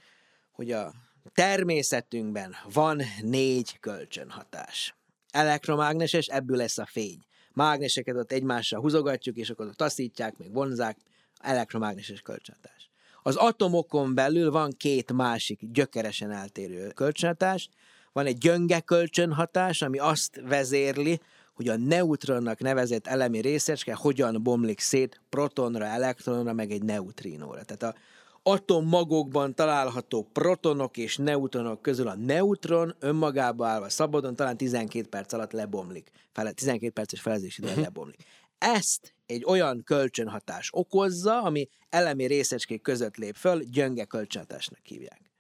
[0.53, 0.93] hogy a
[1.35, 4.95] természetünkben van négy kölcsönhatás.
[5.31, 10.97] Elektromágneses, ebből lesz a fény mágneseket ott egymással húzogatjuk, és akkor taszítják, még vonzák,
[11.41, 12.91] elektromágneses kölcsönhatás.
[13.23, 17.69] Az atomokon belül van két másik gyökeresen eltérő kölcsönhatás.
[18.15, 21.21] Van egy gyönge kölcsönhatás, ami azt vezérli,
[21.55, 27.63] hogy a neutronnak nevezett elemi részecske hogyan bomlik szét protonra, elektronra, meg egy neutrinóra.
[27.65, 27.99] Tehát a
[28.43, 35.53] atommagokban található protonok és neutronok közül a neutron önmagába állva szabadon talán 12 perc alatt
[35.53, 36.11] lebomlik.
[36.33, 37.85] Fele, 12 perces felezési idő uh-huh.
[37.85, 38.25] lebomlik.
[38.59, 45.34] Ezt egy olyan kölcsönhatás okozza, ami elemi részecskék között lép föl, gyönge kölcsönhatásnak hívják.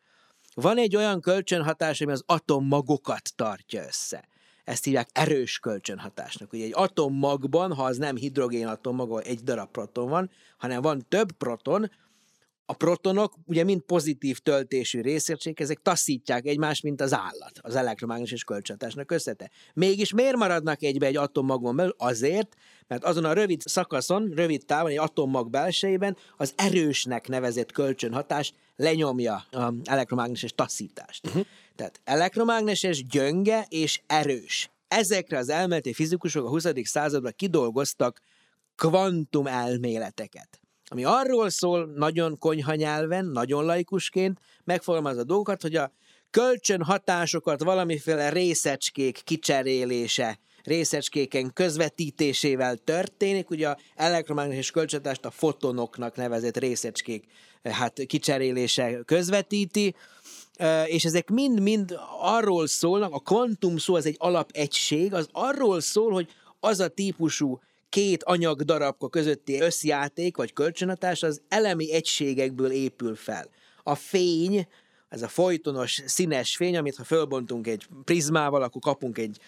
[0.54, 4.28] Van egy olyan kölcsönhatás, ami az atommagokat tartja össze.
[4.64, 6.52] Ezt hívják erős kölcsönhatásnak.
[6.52, 11.32] Ugye egy atommagban, ha az nem hidrogén atommag, egy darab proton van, hanem van több
[11.32, 11.90] proton,
[12.66, 18.44] a protonok ugye mind pozitív töltésű részértség, ezek taszítják egymást, mint az állat, az elektromágneses
[18.44, 19.50] kölcsönhatásnak összete.
[19.74, 21.94] Mégis miért maradnak egybe egy atommagban belül?
[21.98, 22.56] Azért,
[22.88, 29.44] mert azon a rövid szakaszon, rövid távon, egy atommag belsejében az erősnek nevezett kölcsönhatás lenyomja
[29.50, 31.26] az elektromágneses taszítást.
[31.26, 31.44] Uh-huh.
[31.76, 34.70] Tehát elektromágneses, gyönge és erős.
[34.88, 36.66] Ezekre az elméleti fizikusok a 20.
[36.82, 38.20] században kidolgoztak
[38.76, 45.92] kvantum elméleteket ami arról szól nagyon konyha nyelven, nagyon laikusként, megfogalmaz a dolgokat, hogy a
[46.30, 53.50] kölcsönhatásokat valamiféle részecskék kicserélése részecskéken közvetítésével történik.
[53.50, 57.24] Ugye a elektromágneses kölcsönhatást a fotonoknak nevezett részecskék
[57.62, 59.94] hát kicserélése közvetíti,
[60.86, 66.28] és ezek mind-mind arról szólnak, a kvantum szó az egy alapegység, az arról szól, hogy
[66.60, 73.48] az a típusú két anyag darabka közötti összjáték vagy kölcsönhatás az elemi egységekből épül fel.
[73.82, 74.66] A fény,
[75.08, 79.38] ez a folytonos színes fény, amit ha fölbontunk egy prizmával, akkor kapunk egy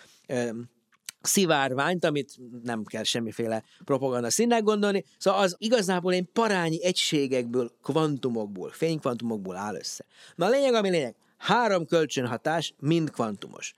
[1.27, 8.71] szivárványt, amit nem kell semmiféle propaganda színnek gondolni, szóval az igazából egy parányi egységekből, kvantumokból,
[8.71, 10.05] fénykvantumokból áll össze.
[10.35, 13.75] Na a lényeg, ami lényeg, három kölcsönhatás mind kvantumos.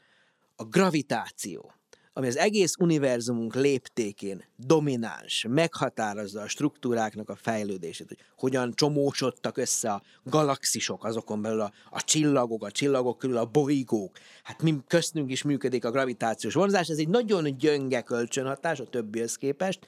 [0.56, 1.72] A gravitáció,
[2.18, 9.92] ami az egész univerzumunk léptékén domináns, meghatározza a struktúráknak a fejlődését, hogy hogyan csomósodtak össze
[9.92, 14.18] a galaxisok, azokon belül a, a csillagok, a csillagok körül a bolygók.
[14.42, 19.36] Hát mi köztünk is működik a gravitációs vonzás, ez egy nagyon gyönge kölcsönhatás a többihez
[19.36, 19.78] képest,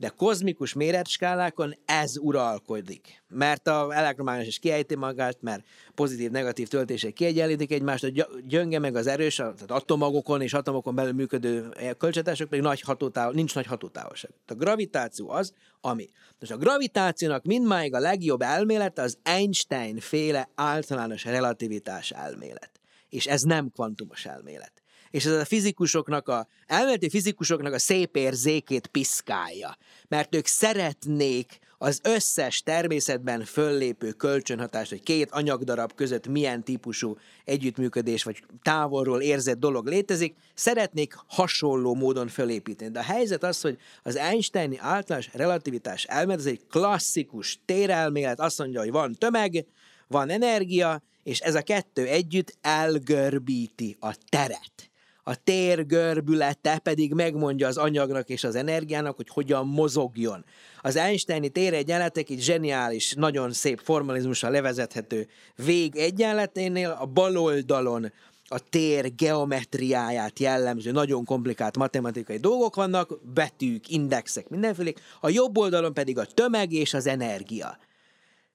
[0.00, 3.22] de kozmikus méretskálákon ez uralkodik.
[3.28, 9.34] Mert a elektromágneses kiejti magát, mert pozitív-negatív töltések kiegyenlítik egymást, a gyönge meg az erős,
[9.34, 14.30] tehát atomagokon és atomokon belül működő kölcsönhatások pedig nagy hatótávol, nincs nagy hatótávolság.
[14.46, 16.08] A gravitáció az, ami.
[16.38, 22.70] Most a gravitációnak mindmáig a legjobb elmélet az Einstein féle általános relativitás elmélet.
[23.08, 24.79] És ez nem kvantumos elmélet
[25.10, 29.76] és ez a fizikusoknak, a elméleti fizikusoknak a szép érzékét piszkálja,
[30.08, 38.22] mert ők szeretnék az összes természetben föllépő kölcsönhatást, hogy két anyagdarab között milyen típusú együttműködés
[38.22, 42.90] vagy távolról érzett dolog létezik, szeretnék hasonló módon fölépíteni.
[42.90, 48.58] De a helyzet az, hogy az Einsteini általános relativitás elmélet, ez egy klasszikus térelmélet, azt
[48.58, 49.66] mondja, hogy van tömeg,
[50.08, 54.89] van energia, és ez a kettő együtt elgörbíti a teret
[55.22, 60.44] a tér görbülete pedig megmondja az anyagnak és az energiának, hogy hogyan mozogjon.
[60.80, 65.26] Az Einsteini téregyenletek egy zseniális, nagyon szép formalizmussal levezethető
[65.64, 68.12] vég egyenleténél a bal oldalon
[68.52, 75.94] a tér geometriáját jellemző, nagyon komplikált matematikai dolgok vannak, betűk, indexek, mindenfélék, a jobb oldalon
[75.94, 77.78] pedig a tömeg és az energia.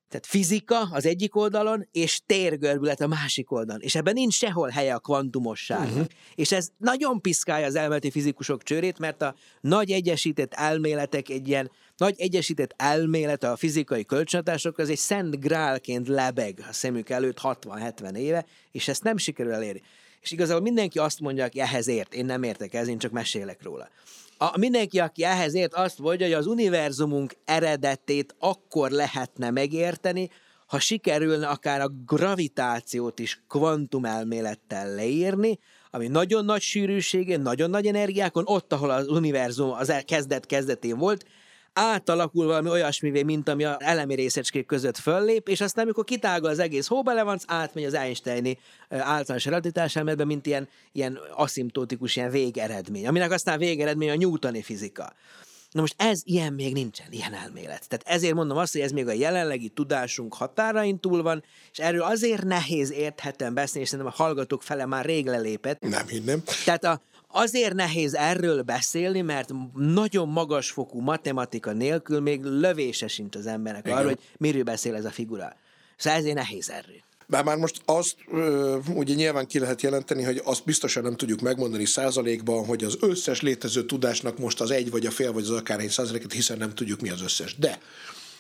[0.10, 3.82] Tehát fizika az egyik oldalon, és térgörbület a másik oldalon.
[3.82, 5.90] És ebben nincs sehol helye a kvantumosságnak.
[5.90, 6.06] Uh-huh.
[6.36, 11.72] És ez nagyon piszkálja az elméleti fizikusok csőrét, mert a nagy egyesített elméletek egy ilyen
[11.98, 18.16] nagy egyesített elmélet a fizikai kölcsönhatások az egy szent grálként lebeg a szemük előtt 60-70
[18.16, 19.82] éve, és ezt nem sikerül elérni.
[20.22, 23.64] És igazából mindenki azt mondja, hogy ehhez ért, én nem értek ez, én csak mesélek
[23.64, 23.90] róla
[24.38, 30.30] a, mindenki, aki ehhez ért, azt mondja, hogy az univerzumunk eredetét akkor lehetne megérteni,
[30.68, 35.60] ha sikerülne akár a gravitációt is kvantumelmélettel leírni,
[35.92, 41.26] ami nagyon nagy sűrűségén, nagyon nagy energiákon, ott, ahol az univerzum az kezdet-kezdetén volt,
[41.76, 46.60] átalakul valami olyasmivé, mint ami a elemi részecskék között föllép, és aztán, amikor kitágol az
[46.60, 48.58] egész hóbelevanc, átmegy az Einsteini
[48.90, 55.14] általános relativitás elméletbe, mint ilyen, ilyen aszimtótikus, ilyen végeredmény, aminek aztán végeredmény a Newtoni fizika.
[55.72, 57.88] Na most ez ilyen még nincsen, ilyen elmélet.
[57.88, 62.02] Tehát ezért mondom azt, hogy ez még a jelenlegi tudásunk határain túl van, és erről
[62.02, 65.82] azért nehéz érthetem beszélni, és szerintem a hallgatók fele már rég lelépett.
[65.82, 66.44] Nem hinném.
[66.66, 67.02] Tehát a,
[67.38, 74.06] Azért nehéz erről beszélni, mert nagyon magasfokú matematika nélkül még lövése sincs az embernek arról,
[74.06, 75.56] hogy miről beszél ez a figura.
[75.98, 76.96] Szóval ezért nehéz erről.
[77.28, 81.42] Bár már most azt ö, ugye nyilván ki lehet jelenteni, hogy azt biztosan nem tudjuk
[81.42, 85.50] megmondani százalékban, hogy az összes létező tudásnak most az egy vagy a fél vagy az
[85.50, 87.56] akárhány százaléket, hiszen nem tudjuk mi az összes.
[87.58, 87.80] De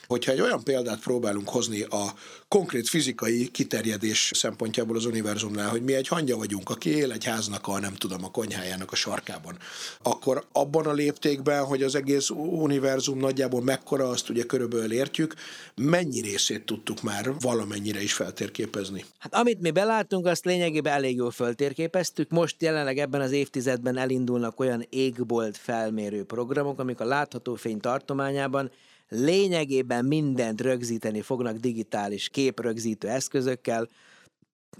[0.07, 2.13] Hogyha egy olyan példát próbálunk hozni a
[2.47, 7.67] konkrét fizikai kiterjedés szempontjából az univerzumnál, hogy mi egy hangya vagyunk, aki él egy háznak
[7.67, 9.57] a, nem tudom, a konyhájának a sarkában,
[10.03, 15.33] akkor abban a léptékben, hogy az egész univerzum nagyjából mekkora, azt ugye körülbelül értjük,
[15.75, 19.05] mennyi részét tudtuk már valamennyire is feltérképezni?
[19.17, 22.29] Hát amit mi belátunk, azt lényegében elég jól feltérképeztük.
[22.29, 28.71] Most jelenleg ebben az évtizedben elindulnak olyan égbolt felmérő programok, amik a látható fény tartományában
[29.07, 33.89] lényegében mindent rögzíteni fognak digitális képrögzítő eszközökkel,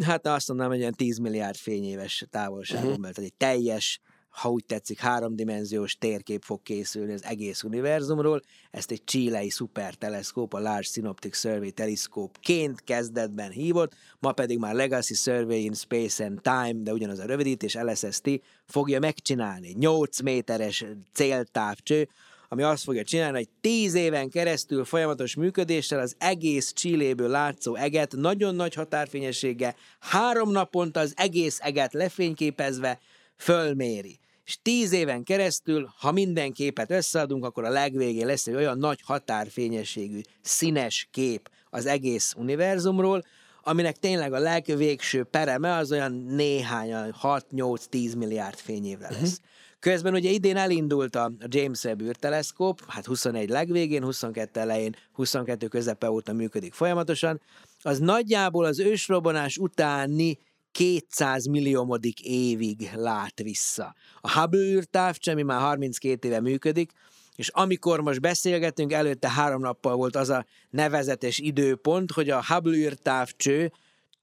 [0.04, 3.02] hát azt mondanám, hogy ilyen 10 milliárd fényéves távolságon uh-huh.
[3.02, 8.42] mert egy teljes, ha úgy tetszik, háromdimenziós térkép fog készülni az egész univerzumról.
[8.72, 15.14] Ezt egy csílei szuperteleszkóp, a Large Synoptic Survey Telescope-ként kezdetben hívott, ma pedig már Legacy
[15.14, 18.30] Survey in Space and Time, de ugyanaz a rövidítés, LSST,
[18.66, 19.76] fogja megcsinálni.
[19.80, 22.10] 8 méteres céltávcső,
[22.50, 28.16] ami azt fogja csinálni, hogy tíz éven keresztül folyamatos működéssel az egész Csilléből látszó eget
[28.16, 33.00] nagyon nagy határfényessége három naponta az egész eget lefényképezve
[33.38, 34.20] fölméri.
[34.46, 39.00] és tíz éven keresztül, ha minden képet összeadunk, akkor a legvégén lesz egy olyan nagy
[39.04, 43.26] határfényességű, színes kép az egész univerzumról,
[43.64, 46.90] aminek tényleg a legvégső pereme az olyan néhány,
[47.22, 49.22] 6-8-10 milliárd fényévre lesz.
[49.22, 49.54] Uh-huh.
[49.86, 56.12] Közben ugye idén elindult a James Webb űrteleszkóp, hát 21 legvégén, 22 elején, 22 közepe
[56.12, 57.42] óta működik folyamatosan,
[57.82, 60.38] az nagyjából az ősrobbanás utáni
[60.72, 63.96] 200 milliómodik évig lát vissza.
[64.22, 66.92] A Hubble űrtávcső, ami már 32 éve működik,
[67.36, 72.76] és amikor most beszélgetünk, előtte három nappal volt az a nevezetes időpont, hogy a Hubble
[72.76, 73.72] űrtávcső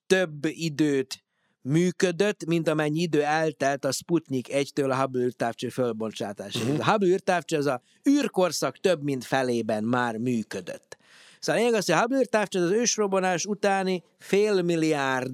[0.06, 1.22] több időt
[1.62, 6.68] működött, mint amennyi idő eltelt a Sputnik 1-től a Hubble űrtávcső fölbocsátásáig.
[6.68, 6.88] Uh-huh.
[6.88, 10.96] A Hubble űrtávcső az a űrkorszak több mint felében már működött.
[11.40, 15.30] Szóval lényeg az, hogy a Hubble űrtávcső az ősrobbanás utáni fél milliárd,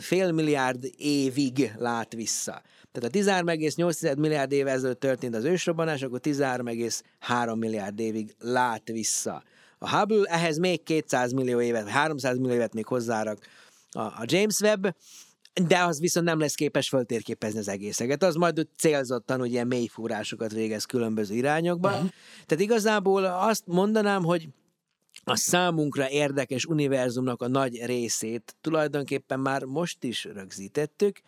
[0.00, 2.62] fél milliárd évig lát vissza.
[2.92, 9.42] Tehát a 13,8 milliárd év ezelőtt történt az ősrobbanás, akkor 13,3 milliárd évig lát vissza.
[9.78, 13.38] A Hubble ehhez még 200 millió évet, 300 millió évet még hozzárak
[13.90, 14.94] a, a James Webb,
[15.52, 18.22] de az viszont nem lesz képes föltérképezni az egészeket.
[18.22, 21.88] Az majd célzottan, hogy ilyen mélyfúrásokat végez különböző irányokba.
[21.88, 22.10] Uh-huh.
[22.46, 24.48] Tehát igazából azt mondanám, hogy
[25.24, 31.20] a számunkra érdekes univerzumnak a nagy részét tulajdonképpen már most is rögzítettük.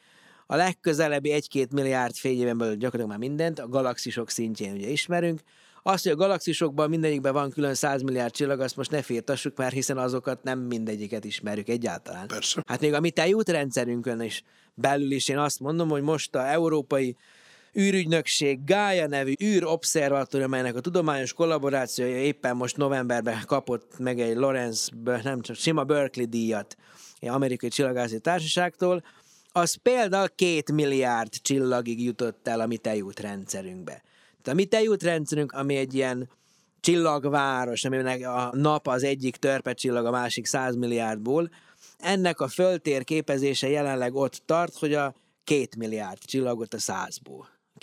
[0.47, 5.41] A legközelebbi egy-két milliárd fényében belül gyakorlatilag már mindent, a galaxisok szintjén ugye ismerünk,
[5.87, 9.73] azt, hogy a galaxisokban mindegyikben van külön 100 milliárd csillag, azt most ne féltassuk már,
[9.73, 12.27] hiszen azokat nem mindegyiket ismerjük egyáltalán.
[12.27, 12.63] Persze.
[12.67, 14.43] Hát még a mi útrendszerünkön is
[14.75, 17.17] belül is én azt mondom, hogy most a európai
[17.79, 24.93] űrügynökség Gaia nevű űrobszervatórium, amelynek a tudományos kollaborációja éppen most novemberben kapott meg egy Lawrence,
[25.23, 26.77] nem csak sima Berkeley díjat,
[27.19, 29.05] egy amerikai csillagászati társaságtól,
[29.53, 33.93] az például két milliárd csillagig jutott el a mi tejútrendszerünkbe.
[33.93, 34.13] Tehát
[34.49, 36.29] a mi tejútrendszerünk, ami egy ilyen
[36.81, 41.51] csillagváros, aminek a nap az egyik törpecsillag, a másik 100 milliárdból,
[41.99, 47.54] ennek a föltérképezése jelenleg ott tart, hogy a két milliárd csillagot a százból.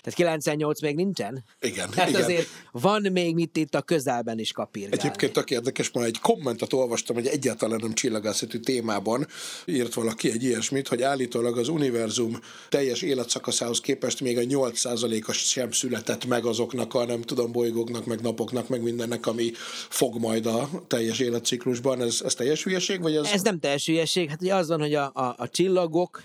[0.00, 1.44] Tehát 98 még nincsen?
[1.60, 1.90] Igen.
[1.90, 2.22] Tehát igen.
[2.22, 4.98] azért van még mit itt a közelben is kapírgálni.
[4.98, 9.26] Egyébként tök érdekes, ma egy kommentet olvastam, hogy egyáltalán nem csillagászati témában
[9.64, 15.70] írt valaki egy ilyesmit, hogy állítólag az univerzum teljes életszakaszához képest még a 8%-as sem
[15.70, 19.50] született meg azoknak a nem tudom bolygóknak, meg napoknak, meg mindennek, ami
[19.88, 22.02] fog majd a teljes életciklusban.
[22.02, 23.00] Ez, ez teljes hülyeség?
[23.02, 23.30] Vagy ez...
[23.32, 24.28] ez nem teljes hülyeség.
[24.28, 26.22] Hát ugye az van, hogy a, a, a csillagok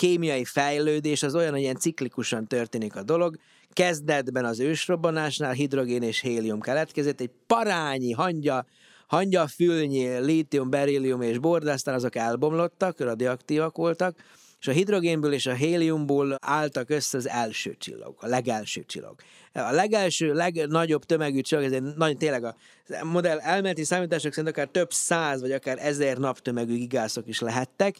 [0.00, 3.36] kémiai fejlődés az olyan, hogy ilyen ciklikusan történik a dolog.
[3.72, 8.66] Kezdetben az ősrobbanásnál hidrogén és hélium keletkezett, egy parányi hangya,
[9.06, 14.16] hangya fülnyi lítium, berillium és bor, de aztán azok elbomlottak, radioaktívak voltak,
[14.60, 19.14] és a hidrogénből és a héliumból álltak össze az első csillag, a legelső csillag.
[19.52, 22.54] A legelső, legnagyobb tömegű csillag, ez egy nagy, tényleg a
[23.02, 27.96] modell elméleti számítások szerint akár több száz vagy akár ezer naptömegű gigászok is lehettek,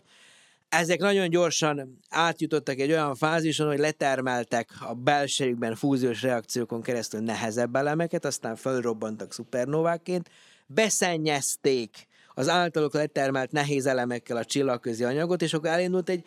[0.70, 7.76] ezek nagyon gyorsan átjutottak egy olyan fázison, hogy letermeltek a belsejükben fúziós reakciókon keresztül nehezebb
[7.76, 10.30] elemeket, aztán fölrobbantak szupernováként,
[10.66, 16.24] beszennyezték az általuk letermelt nehéz elemekkel a csillagközi anyagot, és akkor elindult egy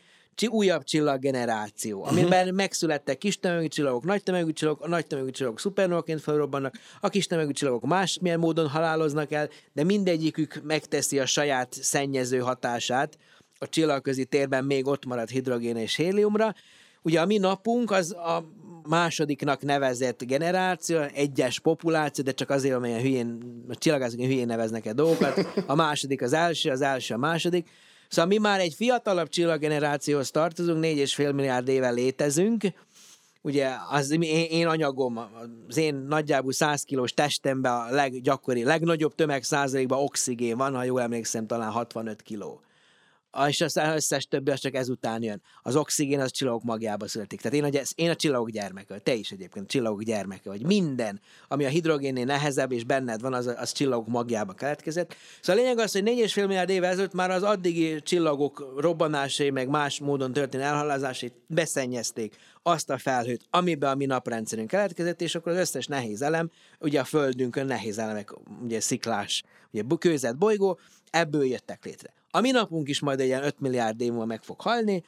[0.47, 2.55] újabb csillaggeneráció, amiben uh-huh.
[2.55, 7.27] megszülettek kis tömegű csillagok, nagy tömegű csillagok, a nagy tömegű csillagok szupernovaként felrobbannak, a kis
[7.27, 13.17] tömegű csillagok másmilyen módon haláloznak el, de mindegyikük megteszi a saját szennyező hatását,
[13.63, 16.55] a csillagközi térben még ott marad hidrogén és héliumra.
[17.01, 18.43] Ugye a mi napunk az a
[18.87, 23.37] másodiknak nevezett generáció, egyes populáció, de csak azért, amelyen hülyén,
[23.69, 25.47] a csillagászok hülyén neveznek egy dolgokat.
[25.67, 27.69] A második az első, az első a második.
[28.07, 32.63] Szóval mi már egy fiatalabb csillaggenerációhoz tartozunk, négy és fél milliárd éve létezünk,
[33.41, 35.19] ugye az én, én anyagom,
[35.67, 41.01] az én nagyjából 100 kilós testemben a leggyakori, legnagyobb tömeg százalékban oxigén van, ha jól
[41.01, 42.61] emlékszem, talán 65 kiló
[43.47, 45.41] és az összes többi az csak ezután jön.
[45.61, 47.41] Az oxigén az csillagok magjába születik.
[47.41, 50.65] Tehát én a, én a csillagok gyermeke, te is egyébként csillagok gyermeke vagy.
[50.65, 55.15] Minden, ami a hidrogénnél nehezebb és benned van, az, az csillagok magjába keletkezett.
[55.41, 59.67] Szóval a lényeg az, hogy 4,5 milliárd éve ezelőtt már az addigi csillagok robbanásai, meg
[59.67, 65.51] más módon történő elhalázásait beszennyezték azt a felhőt, amiben a mi naprendszerünk keletkezett, és akkor
[65.51, 71.45] az összes nehéz elem, ugye a Földünkön nehéz elemek, ugye sziklás, ugye kőzet bolygó, ebből
[71.45, 72.22] jöttek létre.
[72.35, 75.03] A mi napunk is majd egy ilyen 5 milliárd év múlva meg fog halni,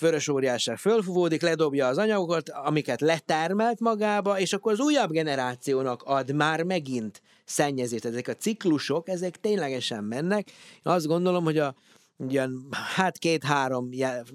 [0.00, 6.34] vörös óriásság fölfúvódik, ledobja az anyagokat, amiket letermelt magába, és akkor az újabb generációnak ad
[6.34, 8.04] már megint szennyezést.
[8.04, 10.48] Ezek a ciklusok, ezek ténylegesen mennek.
[10.48, 11.74] Én azt gondolom, hogy a,
[12.16, 13.90] ugyan hát két-három,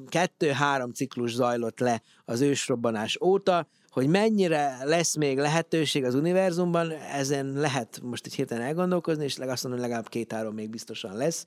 [0.07, 7.53] kettő-három ciklus zajlott le az ősrobbanás óta, hogy mennyire lesz még lehetőség az univerzumban, ezen
[7.53, 11.45] lehet most egy héten elgondolkozni, és azt mondom, hogy legalább két-három még biztosan lesz.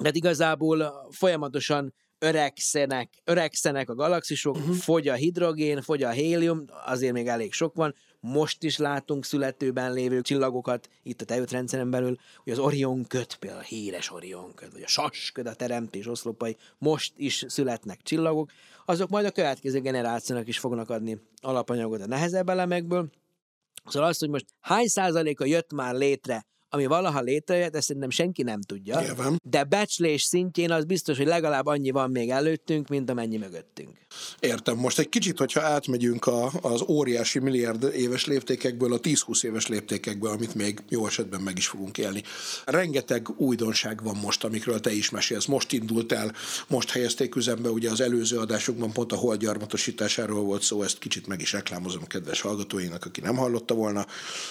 [0.00, 4.74] De igazából folyamatosan öregszenek, öregszenek a galaxisok, uh-huh.
[4.74, 7.94] fogy a hidrogén, fogy a hélium, azért még elég sok van.
[8.20, 13.62] Most is látunk születőben lévő csillagokat itt a tejútrendszeren belül, hogy az Orion köt, például
[13.62, 18.50] a híres Orion köt, vagy a Sas köt, a teremtés oszlopai, most is születnek csillagok,
[18.84, 23.10] azok majd a következő generációnak is fognak adni alapanyagot a nehezebb elemekből.
[23.84, 28.42] Szóval az, hogy most hány százaléka jött már létre ami valaha létrejött, ezt szerintem senki
[28.42, 29.00] nem tudja.
[29.00, 29.40] Nyilván.
[29.44, 33.90] De becslés szintjén az biztos, hogy legalább annyi van még előttünk, mint amennyi mögöttünk.
[34.40, 34.76] Értem.
[34.76, 40.30] Most egy kicsit, hogyha átmegyünk a, az óriási milliárd éves léptékekből a 10-20 éves léptékekből,
[40.30, 42.22] amit még jó esetben meg is fogunk élni.
[42.64, 45.46] Rengeteg újdonság van most, amikről te is mesélsz.
[45.46, 46.32] Most indult el,
[46.68, 51.40] most helyezték üzembe, ugye az előző adásokban pont a holdgyarmatosításáról volt szó, ezt kicsit meg
[51.40, 54.06] is reklámozom a kedves hallgatóinak, aki nem hallotta volna.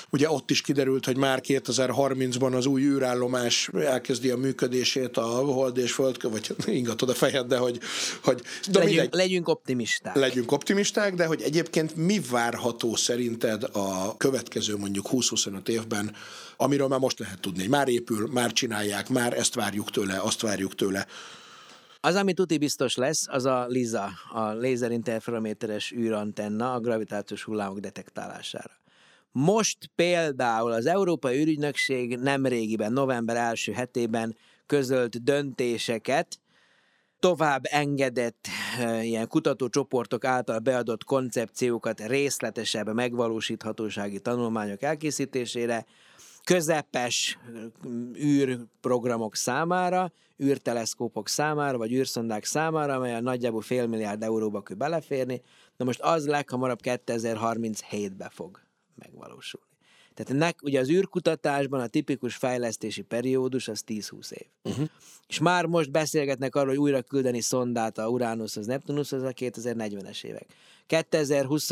[0.10, 5.22] Ugye ott is kiderült, hogy már 2030 2030-ban az új űrállomás elkezdi a működését a
[5.22, 7.80] hold és föld, vagy ingatod a fejed, de hogy...
[8.24, 8.42] hogy
[8.72, 10.16] de legyünk, mindegy, legyünk optimisták.
[10.16, 16.16] Legyünk optimisták, de hogy egyébként mi várható szerinted a következő mondjuk 20-25 évben,
[16.58, 20.76] amiről már most lehet tudni, már épül, már csinálják, már ezt várjuk tőle, azt várjuk
[20.76, 21.08] tőle.
[22.04, 28.81] Az, ami tuti biztos lesz, az a LISA, a lézerinterferométeres űrantenna a gravitációs hullámok detektálására.
[29.32, 36.40] Most például az Európai Ürügynökség nemrégiben, november első hetében közölt döntéseket,
[37.20, 38.48] tovább engedett
[39.02, 45.86] ilyen kutatócsoportok által beadott koncepciókat részletesebb megvalósíthatósági tanulmányok elkészítésére,
[46.44, 47.38] közepes
[48.24, 50.12] űrprogramok számára,
[50.44, 55.42] űrteleszkópok számára, vagy űrszondák számára, amely nagyjából fél milliárd euróba kell beleférni,
[55.78, 58.60] de most az leghamarabb 2037-be fog
[58.96, 59.70] megvalósulni.
[60.14, 64.48] Tehát ennek ugye az űrkutatásban a tipikus fejlesztési periódus az 10-20 év.
[64.64, 64.88] Uh-huh.
[65.28, 70.46] És már most beszélgetnek arról, hogy újra küldeni szondát a Uranushoz, Neptunushoz a 2040-es évek.
[70.88, 71.72] 2020,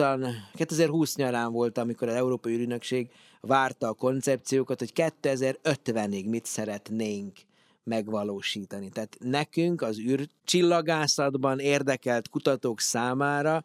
[0.53, 3.09] 2020 nyarán volt, amikor az Európai űrügynökség
[3.41, 7.37] várta a koncepciókat, hogy 2050-ig mit szeretnénk
[7.83, 8.89] megvalósítani.
[8.89, 13.63] Tehát nekünk az űrcsillagászatban érdekelt kutatók számára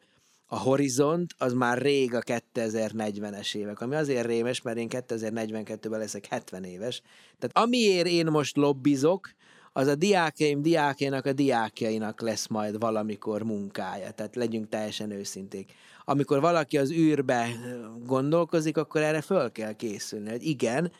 [0.55, 6.27] a horizont az már rég a 2040-es évek, ami azért rémes, mert én 2042-ben leszek
[6.27, 7.03] 70 éves.
[7.39, 9.31] Tehát amiért én most lobbizok,
[9.73, 14.11] az a diákjaim diákjainak a diákjainak lesz majd valamikor munkája.
[14.11, 15.73] Tehát legyünk teljesen őszinték.
[16.05, 17.49] Amikor valaki az űrbe
[18.05, 20.31] gondolkozik, akkor erre föl kell készülni.
[20.31, 20.93] Hogy igen,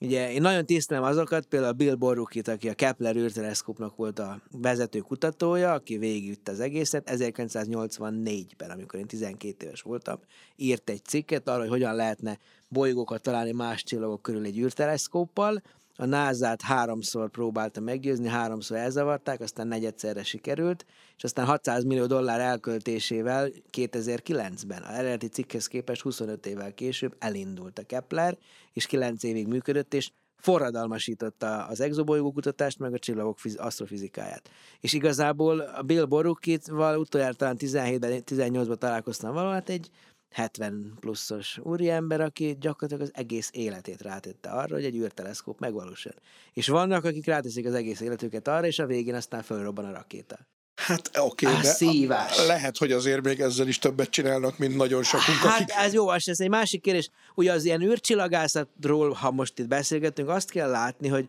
[0.00, 4.98] Ugye én nagyon tisztelem azokat, például Bill Borukit, aki a Kepler űrteleszkópnak volt a vezető
[4.98, 10.18] kutatója, aki végigütte az egészet, 1984-ben, amikor én 12 éves voltam,
[10.56, 12.38] írt egy cikket arra, hogy hogyan lehetne
[12.68, 15.62] bolygókat találni más csillagok körül egy űrteleszkóppal,
[15.96, 20.86] a NASA-t háromszor próbálta meggyőzni, háromszor elzavarták, aztán negyedszerre sikerült,
[21.16, 27.78] és aztán 600 millió dollár elköltésével 2009-ben, a eredeti cikkhez képest 25 évvel később elindult
[27.78, 28.38] a Kepler,
[28.72, 34.50] és 9 évig működött, és forradalmasította az exobolygó kutatást, meg a csillagok asztrofizikáját.
[34.80, 39.90] És igazából a Bill Borukit-val utoljára talán 17-ben, 18-ban találkoztam valahol, hát egy
[40.30, 46.14] 70 pluszos úriember, aki gyakorlatilag az egész életét rátette arra, hogy egy űrteleszkóp megvalósul.
[46.52, 50.38] És vannak, akik ráteszik az egész életüket arra, és a végén aztán fölrobban a rakéta.
[50.76, 52.46] Hát oké, okay, de szívás.
[52.46, 55.38] lehet, hogy azért még ezzel is többet csinálnak, mint nagyon sokunk.
[55.38, 55.74] Hát akik...
[55.76, 57.10] ez jó, ez egy másik kérdés.
[57.34, 61.28] Ugye az ilyen űrcsillagászatról, ha most itt beszélgetünk, azt kell látni, hogy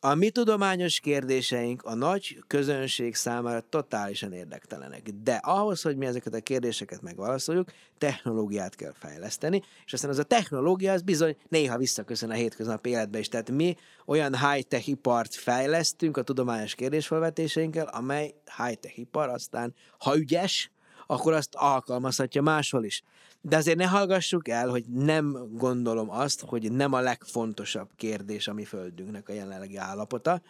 [0.00, 6.34] a mi tudományos kérdéseink a nagy közönség számára totálisan érdektelenek, de ahhoz, hogy mi ezeket
[6.34, 12.30] a kérdéseket megválaszoljuk, technológiát kell fejleszteni, és aztán az a technológia az bizony néha visszaköszön
[12.30, 13.28] a hétköznapi életbe is.
[13.28, 13.76] Tehát mi
[14.06, 20.70] olyan high-tech ipart fejlesztünk a tudományos kérdésfelvetéseinkkel, amely high-tech ipar aztán, ha ügyes,
[21.06, 23.02] akkor azt alkalmazhatja máshol is.
[23.48, 28.52] De azért ne hallgassuk el, hogy nem gondolom azt, hogy nem a legfontosabb kérdés a
[28.52, 30.42] mi földünknek a jelenlegi állapota,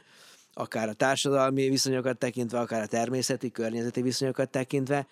[0.53, 5.07] akár a társadalmi viszonyokat tekintve, akár a természeti, környezeti viszonyokat tekintve.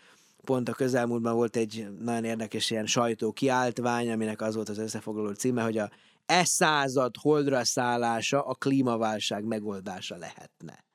[0.44, 5.32] Pont a közelmúltban volt egy nagyon érdekes ilyen sajtó kiáltvány, aminek az volt az összefoglaló
[5.32, 5.90] címe, hogy a
[6.26, 10.85] e század holdra szállása a klímaválság megoldása lehetne.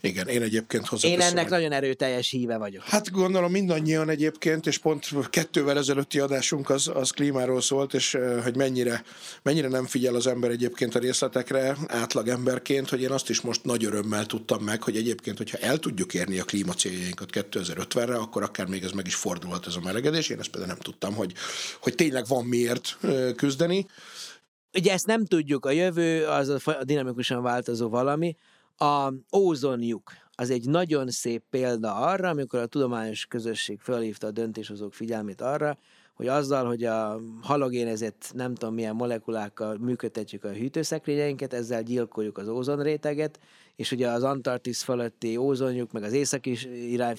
[0.00, 1.20] Igen, én egyébként hozzáteszem.
[1.20, 2.82] Én ennek nagyon erőteljes híve vagyok.
[2.82, 8.56] Hát gondolom mindannyian egyébként, és pont kettővel ezelőtti adásunk az, az klímáról szólt, és hogy
[8.56, 9.02] mennyire,
[9.42, 13.64] mennyire nem figyel az ember egyébként a részletekre átlag emberként, hogy én azt is most
[13.64, 18.66] nagy örömmel tudtam meg, hogy egyébként, hogyha el tudjuk érni a klímacéljainkat 2050-re, akkor akár
[18.66, 20.28] még ez meg is fordulhat ez a melegedés.
[20.28, 21.32] Én ezt például nem tudtam, hogy,
[21.80, 22.98] hogy tényleg van miért
[23.36, 23.86] küzdeni.
[24.78, 28.36] Ugye ezt nem tudjuk, a jövő az a dinamikusan változó valami,
[28.82, 34.94] a ózonjuk az egy nagyon szép példa arra, amikor a tudományos közösség felhívta a döntéshozók
[34.94, 35.78] figyelmét arra,
[36.14, 42.48] hogy azzal, hogy a halogénezett nem tudom milyen molekulákkal működtetjük a hűtőszekrényeinket, ezzel gyilkoljuk az
[42.48, 43.38] ózonréteget,
[43.76, 46.50] és ugye az Antarktisz fölötti ózonjuk, meg az északi
[46.92, 47.16] irány,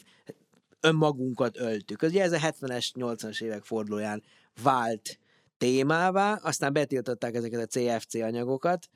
[0.80, 2.02] önmagunkat öltük.
[2.02, 4.24] Ugye ez a 70-es, 80-as évek fordulóján
[4.64, 5.20] vált
[5.58, 8.90] témává, aztán betiltották ezeket a CFC anyagokat,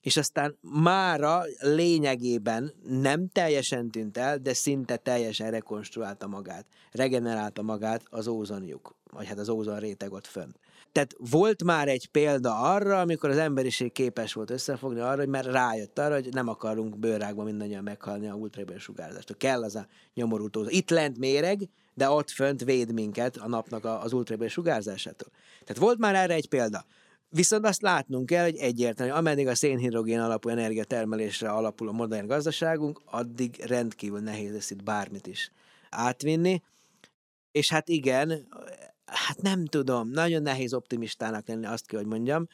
[0.00, 8.02] és aztán mára lényegében nem teljesen tűnt el, de szinte teljesen rekonstruálta magát, regenerálta magát
[8.10, 10.50] az ózonjuk, vagy hát az ózon réteg ott fönn.
[10.92, 15.44] Tehát volt már egy példa arra, amikor az emberiség képes volt összefogni arra, hogy már
[15.44, 19.36] rájött arra, hogy nem akarunk bőrágban mindannyian meghalni a ultraéből sugárzástól.
[19.36, 20.64] Kell az a nyomorultó.
[20.68, 25.28] Itt lent méreg, de ott fönt véd minket a napnak az ultraéből sugárzásától.
[25.64, 26.84] Tehát volt már erre egy példa.
[27.32, 33.00] Viszont azt látnunk kell, hogy egyértelmű, ameddig a szénhidrogén alapú energiatermelésre alapul a modern gazdaságunk,
[33.04, 35.50] addig rendkívül nehéz lesz itt bármit is
[35.90, 36.62] átvinni.
[37.52, 38.48] És hát igen,
[39.04, 42.48] hát nem tudom, nagyon nehéz optimistának lenni, azt kell, hogy mondjam,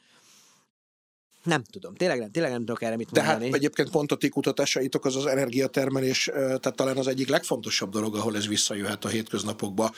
[1.47, 3.39] nem tudom, tényleg nem, tényleg nem tudok erre mit mondani.
[3.39, 7.91] De hát egyébként pont a ti kutatásaitok az az energiatermelés, tehát talán az egyik legfontosabb
[7.91, 9.93] dolog, ahol ez visszajöhet a hétköznapokba,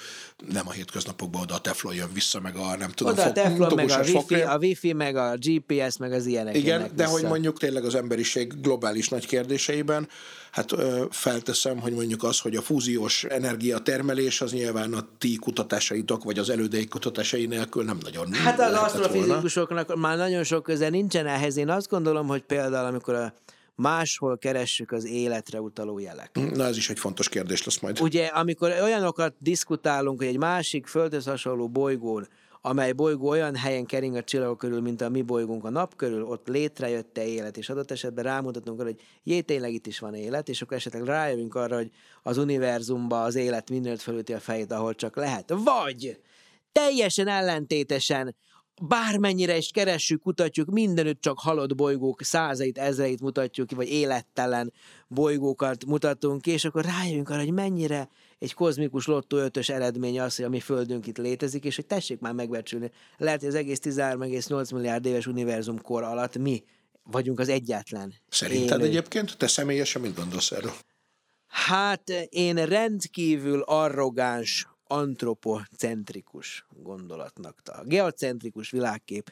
[0.48, 3.74] nem a hétköznapokba, oda a teflon jön vissza, meg a nem tudom, oda a teflon,
[3.74, 6.56] meg a wifi, a wifi, meg a GPS, meg az ilyenek.
[6.56, 7.08] Igen, de vissza.
[7.10, 10.08] hogy mondjuk tényleg az emberiség globális nagy kérdéseiben,
[10.50, 10.74] hát
[11.10, 16.50] felteszem, hogy mondjuk az, hogy a fúziós energiatermelés az nyilván a ti kutatásaitok, vagy az
[16.50, 21.56] elődei kutatásai nélkül nem nagyon Hát az asztrofizikusoknak már nagyon sok köze nincsen ehhez.
[21.56, 23.34] Én azt gondolom, hogy például amikor a
[23.74, 26.38] máshol keressük az életre utaló jelek.
[26.54, 28.00] Na ez is egy fontos kérdés lesz majd.
[28.00, 32.28] Ugye, amikor olyanokat diskutálunk, hogy egy másik földhöz hasonló bolygón
[32.60, 36.24] amely bolygó olyan helyen kering a csillagok körül, mint a mi bolygónk a nap körül,
[36.24, 40.48] ott létrejött-e élet, és adott esetben rámutatunk arra, hogy jé, tényleg itt is van élet,
[40.48, 41.90] és akkor esetleg rájövünk arra, hogy
[42.22, 45.52] az univerzumban az élet mindenütt felüti a fejét, ahol csak lehet.
[45.64, 46.20] Vagy
[46.72, 48.36] teljesen ellentétesen
[48.82, 54.72] bármennyire is keressük, kutatjuk, mindenütt csak halott bolygók százait, ezreit mutatjuk ki, vagy élettelen
[55.08, 60.36] bolygókat mutatunk ki, és akkor rájövünk arra, hogy mennyire egy kozmikus lottó ötös eredmény az,
[60.36, 62.90] hogy a mi Földünk itt létezik, és hogy tessék már megbecsülni.
[63.16, 66.64] Lehet, hogy az egész 13,8 milliárd éves univerzum kor alatt mi
[67.02, 68.14] vagyunk az egyetlen.
[68.28, 68.88] Szerinted élő.
[68.88, 69.36] egyébként?
[69.36, 70.72] Te személyesen mit gondolsz erről?
[71.46, 77.60] Hát én rendkívül arrogáns, antropocentrikus gondolatnak.
[77.64, 79.30] A geocentrikus világkép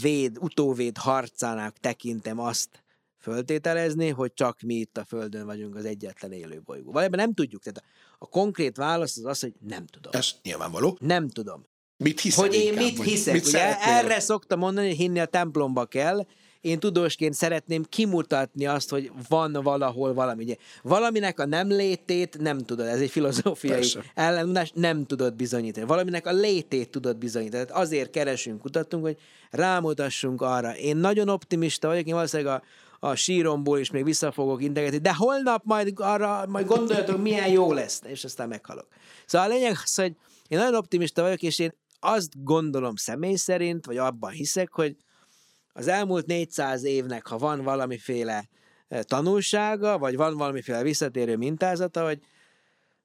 [0.00, 2.82] véd, utóvéd harcának tekintem azt,
[3.20, 6.90] föltételezni, hogy csak mi itt a Földön vagyunk az egyetlen élő bolygó.
[6.90, 7.62] Valójában nem tudjuk.
[7.62, 7.82] Tehát
[8.18, 10.12] a konkrét válasz az az, hogy nem tudom.
[10.14, 10.98] Ez nyilvánvaló.
[11.00, 11.64] Nem tudom.
[11.96, 13.34] Mit hiszel Hogy én inkább, mit hiszek.
[13.34, 16.26] Mit ugye erre szoktam mondani, hogy hinni a templomba kell,
[16.60, 20.42] én tudósként szeretném kimutatni azt, hogy van valahol valami.
[20.42, 25.86] Ugye, valaminek a nem létét nem tudod, ez egy filozófiai ellenmondás, nem tudod bizonyítani.
[25.86, 27.64] Valaminek a létét tudod bizonyítani.
[27.64, 29.16] Tehát azért keresünk, kutatunk, hogy
[29.50, 30.76] rámutassunk arra.
[30.76, 32.62] Én nagyon optimista vagyok, én valószínűleg a,
[33.00, 37.72] a síromból is még vissza fogok integetni, de holnap majd arra, majd gondoljatok, milyen jó
[37.72, 38.86] lesz, és aztán meghalok.
[39.26, 40.16] Szóval a lényeg az, hogy
[40.48, 44.96] én nagyon optimista vagyok, és én azt gondolom személy szerint, vagy abban hiszek, hogy
[45.72, 48.48] az elmúlt 400 évnek, ha van valamiféle
[48.88, 52.20] eh, tanulsága, vagy van valamiféle visszatérő mintázata, hogy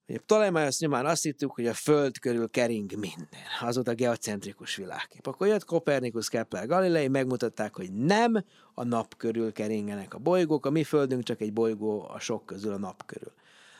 [0.06, 3.40] Ptolemaios nyomán azt hittük, hogy a Föld körül kering minden.
[3.62, 5.28] Az volt a geocentrikus világkép.
[5.28, 8.44] Akkor jött Kopernikus, Kepler, Galilei, megmutatták, hogy nem
[8.74, 12.74] a nap körül keringenek a bolygók, a mi Földünk csak egy bolygó a sok közül
[12.74, 13.32] a nap körül.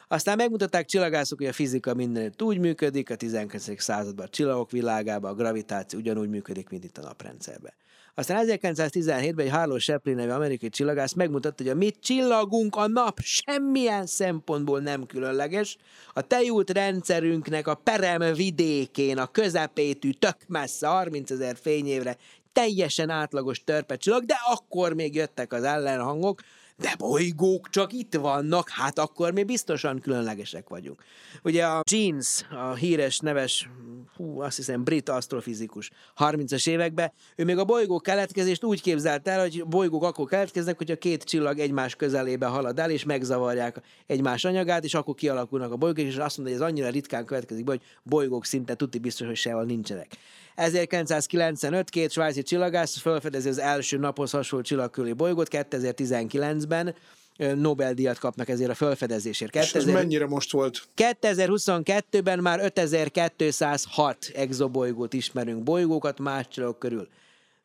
[0.08, 3.82] Aztán megmutatták csillagászok, hogy a fizika mindenütt úgy működik, a 19.
[3.82, 7.74] században a csillagok világában a gravitáció ugyanúgy működik, mint itt a naprendszerben.
[8.18, 13.20] Aztán 1917-ben egy Harlow Shapley nevű amerikai csillagász megmutatta, hogy a mi csillagunk a nap
[13.20, 15.78] semmilyen szempontból nem különleges.
[16.14, 22.18] A tejút rendszerünknek a perem vidékén, a közepétű, tök messze, 30 ezer fényévre
[22.54, 26.42] teljesen átlagos törpecsillag, de akkor még jöttek az ellenhangok,
[26.78, 31.04] de bolygók csak itt vannak, hát akkor mi biztosan különlegesek vagyunk.
[31.44, 33.70] Ugye a Jeans, a híres, neves,
[34.16, 39.40] hú, azt hiszem brit asztrofizikus 30-as években, ő még a bolygók keletkezést úgy képzelt el,
[39.40, 44.46] hogy bolygók akkor keletkeznek, hogy a két csillag egymás közelébe halad el, és megzavarják egymás
[44.46, 47.72] anyagát, és akkor kialakulnak a bolygók, és azt mondja, hogy ez annyira ritkán következik be,
[47.72, 50.18] hogy bolygók szinte tuti biztos, hogy sehol nincsenek.
[50.56, 56.96] 1995 két svájci csillagász felfedezi az első naphoz hasonló csillagkörüli bolygót 2019-ben,
[57.38, 59.52] Nobel-díjat kapnak ezért a felfedezésért.
[59.52, 59.82] 2000...
[59.82, 60.88] És ez mennyire most volt?
[60.96, 67.08] 2022-ben már 5206 exobolygót ismerünk, bolygókat más csillagok körül.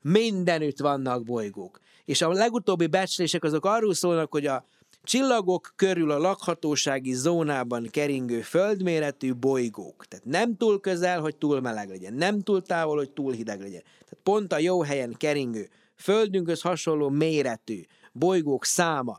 [0.03, 1.80] Mindenütt vannak bolygók.
[2.05, 4.64] És a legutóbbi becslések azok arról szólnak, hogy a
[5.03, 10.07] csillagok körül a lakhatósági zónában keringő földméretű bolygók.
[10.07, 13.82] Tehát nem túl közel, hogy túl meleg legyen, nem túl távol, hogy túl hideg legyen.
[13.82, 17.80] Tehát pont a jó helyen keringő, földünkhöz hasonló méretű
[18.12, 19.18] bolygók száma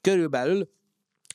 [0.00, 0.68] körülbelül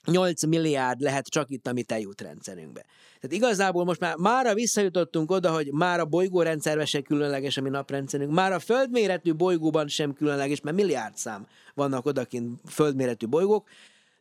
[0.05, 2.85] 8 milliárd lehet csak itt a mi tejútrendszerünkbe.
[3.19, 7.69] Tehát igazából most már mára visszajutottunk oda, hogy már a bolygórendszerben se különleges a mi
[7.69, 13.67] naprendszerünk, már a földméretű bolygóban sem különleges, mert milliárd szám vannak odakint földméretű bolygók,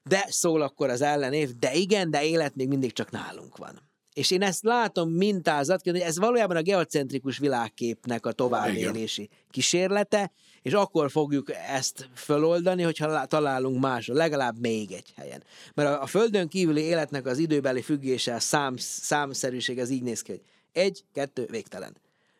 [0.03, 3.91] de szól akkor az ellenév, de igen, de élet még mindig csak nálunk van.
[4.14, 10.32] És én ezt látom mintázatként, hogy ez valójában a geocentrikus világképnek a továbbélési kísérlete,
[10.62, 15.42] és akkor fogjuk ezt föloldani, hogyha találunk máshol, legalább még egy helyen.
[15.74, 20.22] Mert a, a Földön kívüli életnek az időbeli függése, a szám, számszerűség, az így néz
[20.22, 20.42] ki, hogy
[20.72, 21.96] egy, kettő, végtelen.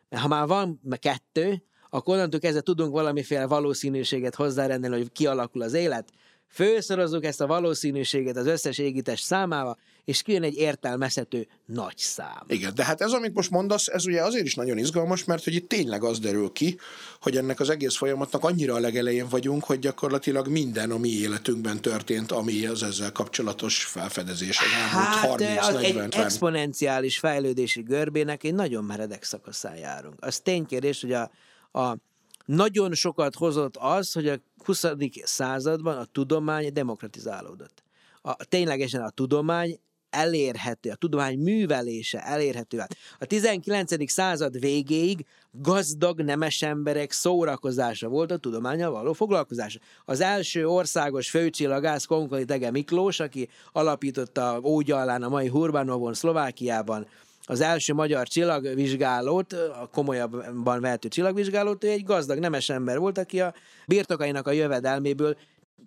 [0.09, 5.73] Mert ha már van kettő, akkor onnantól kezdve tudunk valamiféle valószínűséget hozzárendelni, hogy kialakul az
[5.73, 6.09] élet,
[6.47, 12.43] főszorozzuk ezt a valószínűséget az összes égítés számával, és kijön egy értelmezhető nagy szám.
[12.47, 15.53] Igen, de hát ez, amit most mondasz, ez ugye azért is nagyon izgalmas, mert hogy
[15.53, 16.79] itt tényleg az derül ki,
[17.21, 21.81] hogy ennek az egész folyamatnak annyira a legelején vagyunk, hogy gyakorlatilag minden a mi életünkben
[21.81, 28.43] történt, ami az ezzel kapcsolatos felfedezés az elmúlt hát, 30 40 egy exponenciális fejlődési görbének
[28.43, 30.15] egy nagyon meredek szakaszán járunk.
[30.19, 31.31] Az ténykérdés, hogy a,
[31.79, 31.97] a
[32.45, 34.35] nagyon sokat hozott az, hogy a
[34.65, 34.85] 20.
[35.23, 37.83] században a tudomány demokratizálódott.
[38.21, 39.79] A, ténylegesen a tudomány
[40.13, 42.83] elérhető, a tudomány művelése elérhető.
[43.19, 44.11] A 19.
[44.11, 49.79] század végéig gazdag nemes emberek szórakozása volt a tudományal való foglalkozása.
[50.05, 57.07] Az első országos főcsillagász Konkoli Tege Miklós, aki alapította Ógyalán a mai Hurbanovon Szlovákiában
[57.45, 63.41] az első magyar csillagvizsgálót, a komolyabban vehető csillagvizsgálót, ő egy gazdag nemes ember volt, aki
[63.41, 63.53] a
[63.87, 65.37] birtokainak a jövedelméből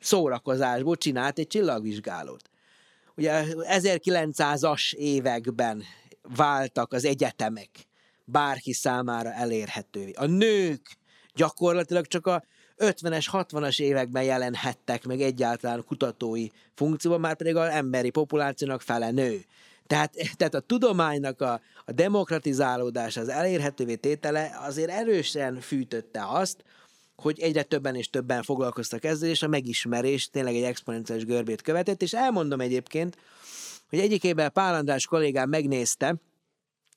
[0.00, 2.50] szórakozásból csinált egy csillagvizsgálót.
[3.16, 5.82] Ugye 1900-as években
[6.36, 7.70] váltak az egyetemek
[8.24, 10.12] bárki számára elérhetővé.
[10.12, 10.96] A nők
[11.34, 12.44] gyakorlatilag csak a
[12.78, 19.44] 50-es, 60-as években jelenhettek meg egyáltalán kutatói funkcióban, már pedig az emberi populációnak fele nő.
[19.86, 26.64] Tehát, tehát a tudománynak a, a demokratizálódása, az elérhetővé tétele azért erősen fűtötte azt,
[27.16, 32.02] hogy egyre többen és többen foglalkoztak ezzel, és a megismerés tényleg egy exponenciális görbét követett,
[32.02, 33.16] és elmondom egyébként,
[33.88, 36.16] hogy egyik évben Pál András kollégám megnézte,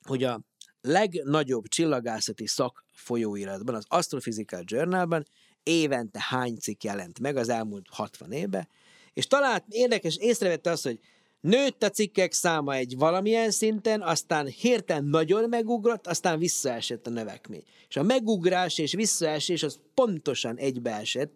[0.02, 0.42] hogy a
[0.82, 5.26] legnagyobb csillagászati szak folyóiratban, az Astrophysical Journalban
[5.64, 8.68] évente hány cikk jelent meg az elmúlt 60 évben,
[9.14, 11.00] és talált érdekes, észrevette azt, hogy
[11.42, 17.64] Nőtt a cikkek száma egy valamilyen szinten, aztán hirtelen nagyon megugrott, aztán visszaesett a növekmény.
[17.88, 21.34] És a megugrás és visszaesés az pontosan egybeesett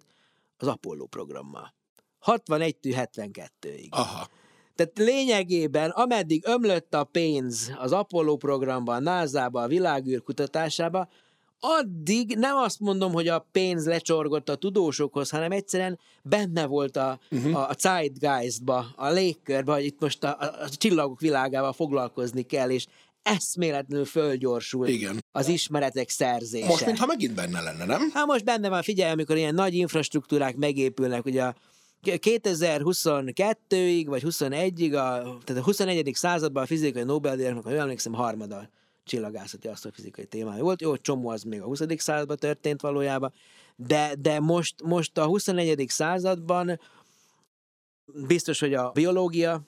[0.57, 1.73] az Apollo programmal.
[2.25, 3.89] 61-72-ig.
[3.89, 4.29] Aha.
[4.75, 11.09] Tehát lényegében, ameddig ömlött a pénz az Apollo programban, NASA-ba, a világűr kutatásába,
[11.65, 17.19] addig nem azt mondom, hogy a pénz lecsorgott a tudósokhoz, hanem egyszerűen benne volt a,
[17.31, 17.55] uh-huh.
[17.55, 22.69] a, a zeitgeistba, a légkörbe, hogy itt most a, a, a csillagok világával foglalkozni kell,
[22.69, 22.85] és
[23.21, 25.23] eszméletlenül fölgyorsul Igen.
[25.31, 26.67] az ismeretek szerzése.
[26.67, 28.09] Most, mintha megint benne lenne, nem?
[28.13, 31.55] Hát most benne van, figyelj, amikor ilyen nagy infrastruktúrák megépülnek, ugye a
[32.05, 36.11] 2022-ig, vagy 21-ig, a, tehát a 21.
[36.13, 38.69] században a fizikai Nobel-díjaknak, ha jól emlékszem, harmada
[39.03, 40.81] csillagászati asztrofizikai témája volt.
[40.81, 41.81] Jó, csomó az még a 20.
[41.97, 43.33] században történt valójában,
[43.75, 45.85] de, de most, most a 21.
[45.87, 46.79] században
[48.05, 49.61] biztos, hogy a biológia,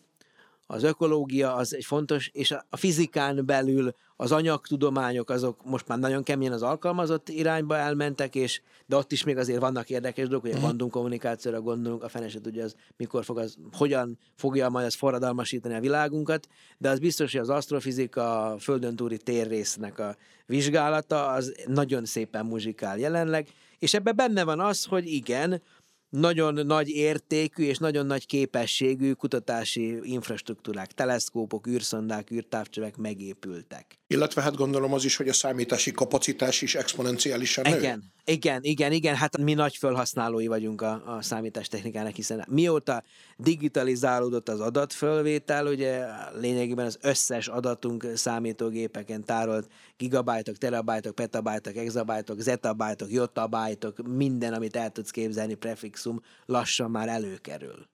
[0.67, 6.23] az ökológia az egy fontos, és a fizikán belül az anyagtudományok azok most már nagyon
[6.23, 10.51] keményen az alkalmazott irányba elmentek, és de ott is még azért vannak érdekes dolgok, hogy
[10.51, 10.63] a mhm.
[10.63, 14.95] kvantum kommunikációra gondolunk, a fene se tudja, az mikor fog az, hogyan fogja majd az
[14.95, 16.47] forradalmasítani a világunkat,
[16.77, 22.45] de az biztos, hogy az asztrofizika, a földön túli térrésznek a vizsgálata, az nagyon szépen
[22.45, 23.47] muzsikál jelenleg,
[23.79, 25.61] és ebben benne van az, hogy igen,
[26.09, 33.99] nagyon nagy értékű és nagyon nagy képességű kutatási infrastruktúrák, teleszkópok, űrszondák, űrtávcsövek megépültek.
[34.07, 37.77] Illetve hát gondolom az is, hogy a számítási kapacitás is exponenciálisan nő.
[37.77, 43.03] Igen, igen, igen, igen, hát mi nagy felhasználói vagyunk a, a számítástechnikának, hiszen mióta
[43.37, 46.05] digitalizálódott az adatfölvétel, ugye
[46.39, 49.67] lényegében az összes adatunk számítógépeken tárolt
[49.97, 57.93] gigabájtok, terabájtok, petabájtok, exabájtok, zetabájtok, jotabájtok, minden, amit el tudsz képzelni, prefixum lassan már előkerül.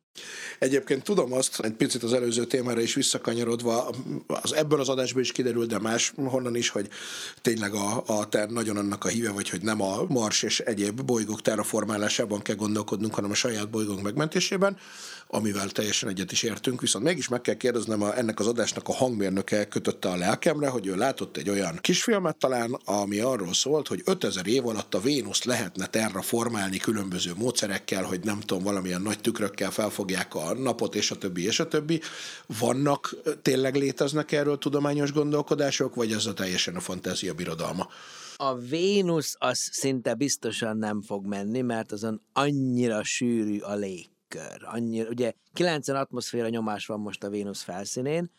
[0.59, 3.89] Egyébként tudom azt, egy picit az előző témára is visszakanyarodva,
[4.27, 6.89] az ebből az adásból is kiderült, de más honnan is, hogy
[7.41, 11.01] tényleg a, a ter nagyon annak a híve, vagy hogy nem a Mars és egyéb
[11.01, 14.77] bolygók terraformálásában kell gondolkodnunk, hanem a saját bolygónk megmentésében,
[15.27, 18.93] amivel teljesen egyet is értünk, viszont mégis meg kell kérdeznem, a, ennek az adásnak a
[18.93, 24.01] hangmérnöke kötötte a lelkemre, hogy ő látott egy olyan kisfilmet talán, ami arról szólt, hogy
[24.05, 29.71] 5000 év alatt a Vénusz lehetne terraformálni különböző módszerekkel, hogy nem tudom, valamilyen nagy tükrökkel
[30.01, 32.01] felfogják a napot, és a többi, és a többi.
[32.59, 37.87] Vannak, tényleg léteznek erről tudományos gondolkodások, vagy ez a teljesen a fantázia birodalma?
[38.35, 44.61] A Vénusz az szinte biztosan nem fog menni, mert azon annyira sűrű a lég légkör.
[44.63, 48.31] Annyira, ugye 90 atmoszféra nyomás van most a Vénusz felszínén,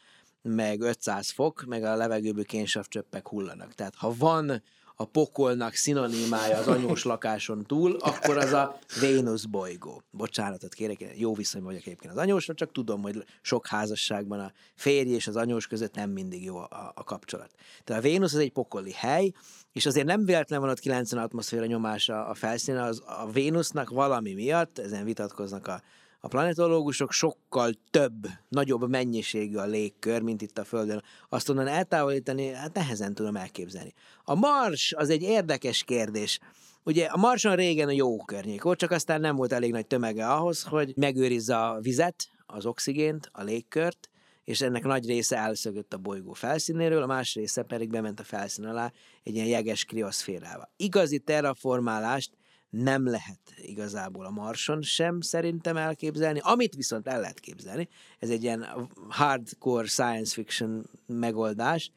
[0.42, 3.74] meg 500 fok, meg a levegőből kénsavcsöppek hullanak.
[3.74, 4.62] Tehát ha van
[5.02, 10.02] a pokolnak szinonimája az anyós lakáson túl, akkor az a Vénusz bolygó.
[10.10, 14.52] Bocsánatot kérek, én jó viszonyban vagyok egyébként az anyósra, csak tudom, hogy sok házasságban a
[14.74, 17.50] férj és az anyós között nem mindig jó a, a kapcsolat.
[17.84, 19.32] Tehát a Vénusz az egy pokoli hely,
[19.72, 24.32] és azért nem véletlen van ott 90 atmoszféra nyomása a felszínen, az a Vénusznak valami
[24.32, 25.82] miatt, ezen vitatkoznak a
[26.24, 31.02] a planetológusok sokkal több, nagyobb mennyiségű a légkör, mint itt a Földön.
[31.28, 33.92] Azt onnan eltávolítani, hát nehezen tudom elképzelni.
[34.24, 36.38] A Mars az egy érdekes kérdés.
[36.84, 40.26] Ugye a Marson régen a jó környék volt, csak aztán nem volt elég nagy tömege
[40.26, 44.10] ahhoz, hogy megőrizze a vizet, az oxigént, a légkört,
[44.44, 48.64] és ennek nagy része elszögött a bolygó felszínéről, a más része pedig bement a felszín
[48.64, 48.92] alá
[49.22, 50.70] egy ilyen jeges krioszférába.
[50.76, 52.30] Igazi terraformálást
[52.72, 56.40] nem lehet igazából a Marson sem szerintem elképzelni.
[56.42, 58.66] Amit viszont el lehet képzelni, ez egy ilyen
[59.08, 61.92] hardcore science fiction megoldás.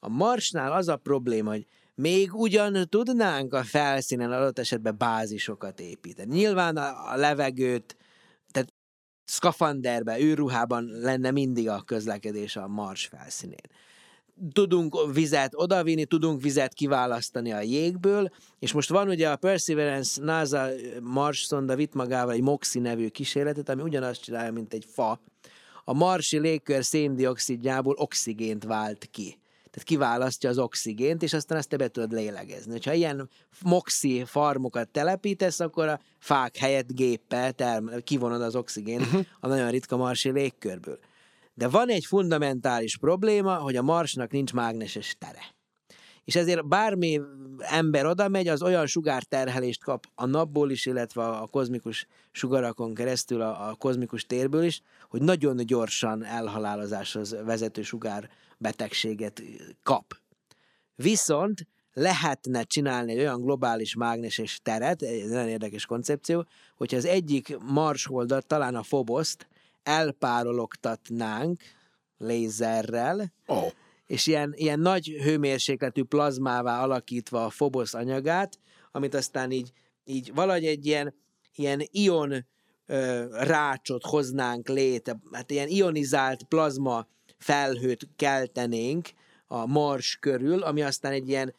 [0.00, 6.34] A Marsnál az a probléma, hogy még ugyan tudnánk a felszínen adott esetben bázisokat építeni.
[6.34, 7.96] Nyilván a levegőt,
[8.50, 8.72] tehát
[9.24, 13.70] szkafanderbe, űrruhában lenne mindig a közlekedés a Mars felszínén
[14.52, 20.66] tudunk vizet odavinni, tudunk vizet kiválasztani a jégből, és most van ugye a Perseverance NASA
[21.00, 25.20] Mars szonda vitt magával egy MOXI nevű kísérletet, ami ugyanazt csinálja, mint egy fa.
[25.84, 29.40] A marsi légkör széndiokszidjából oxigént vált ki.
[29.72, 32.78] Tehát kiválasztja az oxigént, és aztán ezt te be tudod lélegezni.
[32.84, 33.28] Ha ilyen
[33.62, 39.26] moxi farmokat telepítesz, akkor a fák helyett géppel term- kivonod az oxigént uh-huh.
[39.40, 40.98] a nagyon ritka marsi légkörből.
[41.54, 45.54] De van egy fundamentális probléma, hogy a Marsnak nincs mágneses tere.
[46.24, 47.20] És ezért bármi
[47.58, 53.40] ember oda megy, az olyan sugárterhelést kap a napból is, illetve a kozmikus sugarakon keresztül,
[53.40, 59.42] a, a kozmikus térből is, hogy nagyon gyorsan elhalálozáshoz vezető sugár betegséget
[59.82, 60.16] kap.
[60.94, 66.46] Viszont lehetne csinálni egy olyan globális mágneses teret, egy nagyon érdekes koncepció,
[66.76, 69.46] hogyha az egyik marsholdat, talán a Phoboszt,
[69.82, 71.60] elpárologtatnánk
[72.18, 73.70] lézerrel, oh.
[74.06, 78.58] és ilyen, ilyen nagy hőmérsékletű plazmává alakítva a Phobos anyagát,
[78.92, 79.72] amit aztán így,
[80.04, 81.14] így valahogy egy ilyen,
[81.54, 82.46] ilyen ion
[82.86, 87.06] ö, rácsot hoznánk létre, hát ilyen ionizált plazma
[87.38, 89.08] felhőt keltenénk
[89.46, 91.54] a Mars körül, ami aztán egy ilyen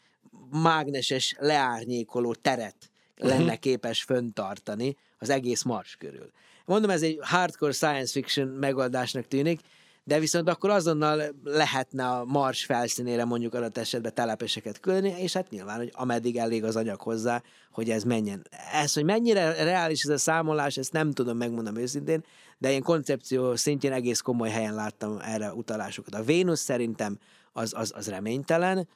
[0.49, 3.59] mágneses leárnyékoló teret lenne uh-huh.
[3.59, 6.31] képes föntartani az egész Mars körül.
[6.65, 9.59] Mondom, ez egy hardcore science fiction megoldásnak tűnik,
[10.03, 15.49] de viszont akkor azonnal lehetne a Mars felszínére mondjuk adott esetben telepeseket küldeni, és hát
[15.49, 17.41] nyilván, hogy ameddig elég az anyag hozzá,
[17.71, 18.47] hogy ez menjen.
[18.73, 22.23] Ez, hogy mennyire reális ez a számolás, ezt nem tudom megmondani őszintén,
[22.57, 26.15] de ilyen koncepció szintjén egész komoly helyen láttam erre utalásokat.
[26.15, 27.17] A Vénusz szerintem
[27.53, 28.87] az, az, az reménytelen,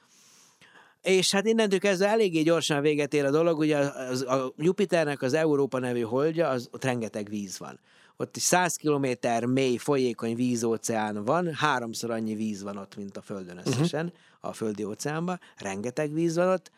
[1.01, 5.33] és hát innentől kezdve eléggé gyorsan véget ér a dolog, ugye az, a Jupiternek az
[5.33, 7.79] Európa nevű holdja, az, ott rengeteg víz van.
[8.17, 13.21] Ott is 100 kilométer mély folyékony vízóceán van, háromszor annyi víz van ott, mint a
[13.21, 14.19] Földön összesen, uh-huh.
[14.49, 16.71] a földi óceánban, rengeteg víz van ott,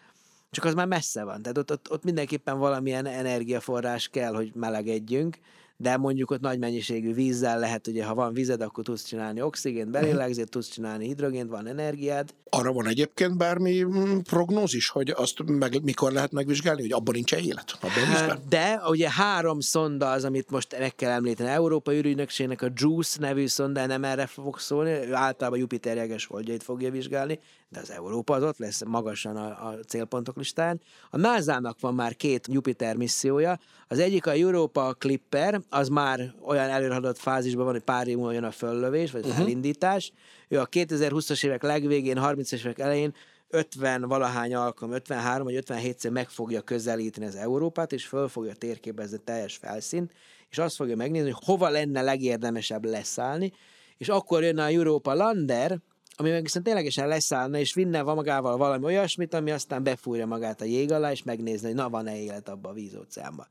[0.51, 5.37] csak az már messze van, tehát ott, ott, ott mindenképpen valamilyen energiaforrás kell, hogy melegedjünk,
[5.81, 9.91] de mondjuk ott nagy mennyiségű vízzel lehet, ugye ha van vized, akkor tudsz csinálni oxigént,
[9.91, 12.33] belélegzést, tudsz csinálni hidrogént, van energiád.
[12.49, 17.33] Arra van egyébként bármi mm, prognózis, hogy azt meg, mikor lehet megvizsgálni, hogy abban nincs
[17.33, 17.77] élet?
[17.81, 18.39] Abban vízben?
[18.49, 21.49] De ugye három szonda az, amit most meg kell említeni.
[21.49, 26.63] Európai űrügynökségnek a JUICE nevű szonda nem erre fog szólni, ő általában Jupiter jeges holdjait
[26.63, 30.81] fogja vizsgálni, de az Európa az ott lesz magasan a, a célpontok listán.
[31.09, 33.59] A NASA-nak van már két Jupiter missziója,
[33.91, 38.31] az egyik a Europa Clipper, az már olyan előrehaladott fázisban van, hogy pár év múlva
[38.31, 39.39] jön a föllövés, vagy uh-huh.
[39.39, 40.11] elindítás.
[40.47, 43.13] Ő a 2020-as évek legvégén, 30-as évek elején
[43.49, 49.17] 50 valahány alkalom, 53 vagy 57-szer meg fogja közelíteni az Európát, és föl fogja térképezni
[49.23, 50.13] teljes felszínt,
[50.49, 53.53] és azt fogja megnézni, hogy hova lenne legérdemesebb leszállni,
[53.97, 55.79] és akkor jönne a Europa Lander,
[56.15, 60.65] ami meg viszont ténylegesen leszállna, és vinne magával valami olyasmit, ami aztán befújja magát a
[60.65, 63.47] jég alá, és megnézni, hogy na, van-e élet abba a vízóceánban.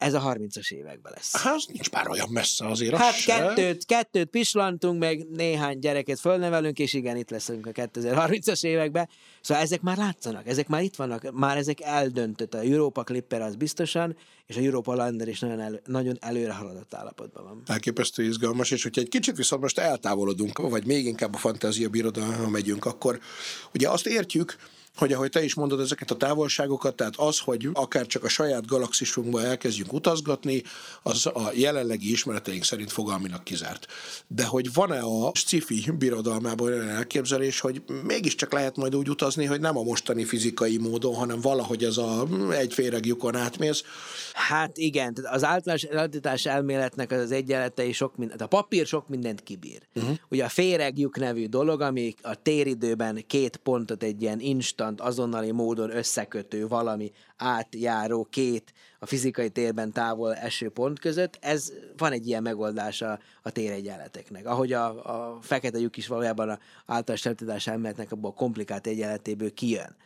[0.00, 1.36] Ez a 30-as években lesz.
[1.36, 2.96] Hát, nincs már olyan messze azért.
[2.96, 8.64] Hát az kettőt, kettőt pislantunk, meg néhány gyereket fölnevelünk, és igen, itt leszünk a 2030-as
[8.64, 9.08] években.
[9.40, 12.54] Szóval ezek már látszanak, ezek már itt vannak, már ezek eldöntött.
[12.54, 16.94] A Europa Clipper az biztosan, és a Europa Lander is nagyon, elő, nagyon előre haladott
[16.94, 17.62] állapotban van.
[17.66, 22.48] Elképesztő izgalmas, és hogyha egy kicsit viszont most eltávolodunk, vagy még inkább a fantázia birodalma
[22.48, 23.20] megyünk, akkor
[23.74, 24.56] ugye azt értjük,
[25.00, 28.66] hogy ahogy te is mondod ezeket a távolságokat, tehát az, hogy akár csak a saját
[28.66, 30.62] galaxisunkba elkezdjünk utazgatni,
[31.02, 33.86] az a jelenlegi ismereteink szerint fogalmilag kizárt.
[34.26, 39.60] De hogy van-e a sci-fi birodalmában olyan elképzelés, hogy mégiscsak lehet majd úgy utazni, hogy
[39.60, 43.82] nem a mostani fizikai módon, hanem valahogy ez a egy féregjukon átmész?
[44.32, 49.80] Hát igen, az általános relativitás elméletnek az egyenletei sok mindent, a papír sok mindent kibír.
[49.94, 50.16] Uh-huh.
[50.28, 55.50] Ugye a féregjuk nevű dolog, ami a téridőben két pontot egy ilyen instant instant, azonnali
[55.50, 62.26] módon összekötő valami átjáró két a fizikai térben távol eső pont között, ez van egy
[62.26, 64.46] ilyen megoldása a téregyenleteknek.
[64.46, 64.86] Ahogy a,
[65.34, 69.96] a fekete lyuk is valójában a általános területedás elméletnek abból a komplikált egyenletéből kijön.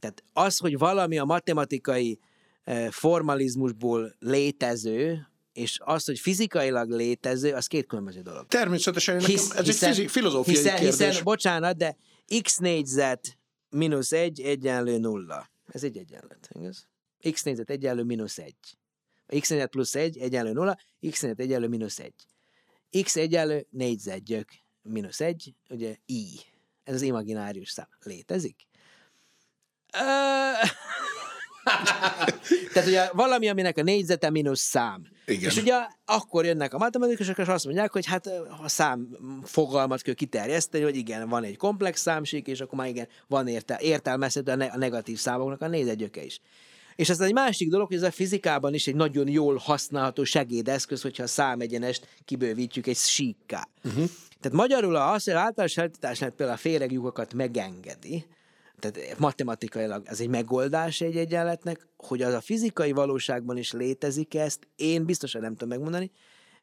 [0.00, 2.18] Tehát az, hogy valami a matematikai
[2.64, 8.46] eh, formalizmusból létező, és az, hogy fizikailag létező, az két különböző dolog.
[8.46, 11.06] Természetesen, Hisz, ez hiszen, egy fizik, filozófiai hiszen, kérdés.
[11.06, 11.96] Hiszen, bocsánat, de
[12.42, 13.36] x négyzet
[13.72, 15.50] mínusz egy egyenlő nulla.
[15.66, 16.88] Ez egy egyenlet, igaz?
[17.32, 18.78] x négyzet egyenlő mínusz egy.
[19.40, 20.78] x négyzet plusz egy egyenlő nulla,
[21.10, 22.26] x négyzet egyenlő mínusz egy.
[23.02, 24.48] x egyenlő négyzetgyök
[24.82, 26.40] mínusz egy, ugye i.
[26.84, 27.88] Ez az imaginárius szám.
[28.00, 28.66] Létezik?
[32.72, 35.06] Tehát ugye valami, aminek a négyzete mínusz szám.
[35.26, 35.50] Igen.
[35.50, 38.26] És ugye akkor jönnek a matematikusok, és azt mondják, hogy hát
[38.62, 39.08] a szám
[39.44, 43.78] fogalmat kell kiterjeszteni, hogy igen, van egy komplex számsík, és akkor már igen, van értel,
[43.80, 46.40] értelmezhető a negatív számoknak a négyzetgyöke is.
[46.96, 51.02] És ez egy másik dolog, hogy ez a fizikában is egy nagyon jól használható segédeszköz,
[51.02, 53.68] hogyha a számegyenest kibővítjük egy síkká.
[53.84, 54.04] Uh-huh.
[54.40, 58.26] Tehát magyarul az, hogy általános eltításnál például a féreglyukakat megengedi,
[58.82, 64.68] tehát matematikailag ez egy megoldás egy egyenletnek, hogy az a fizikai valóságban is létezik ezt,
[64.76, 66.10] én biztosan nem tudom megmondani,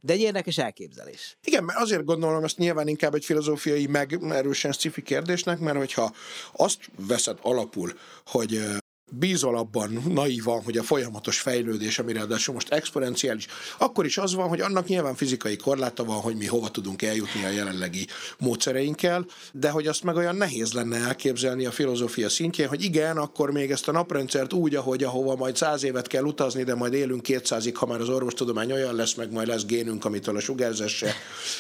[0.02, 1.38] de egy érdekes elképzelés.
[1.44, 6.14] Igen, mert azért gondolom ezt nyilván inkább egy filozófiai, meg erősen sci kérdésnek, mert hogyha
[6.54, 7.94] azt veszed alapul,
[8.26, 8.62] hogy
[9.10, 13.48] bízol abban naívan, hogy a folyamatos fejlődés, ami ráadásul most exponenciális,
[13.78, 17.46] akkor is az van, hogy annak nyilván fizikai korláta van, hogy mi hova tudunk eljutni
[17.46, 18.08] a jelenlegi
[18.38, 23.52] módszereinkkel, de hogy azt meg olyan nehéz lenne elképzelni a filozófia szintjén, hogy igen, akkor
[23.52, 27.22] még ezt a naprendszert úgy, ahogy ahova majd száz évet kell utazni, de majd élünk
[27.22, 31.14] kétszázig, ha már az orvostudomány olyan lesz, meg majd lesz génünk, amitől a sugárzás se,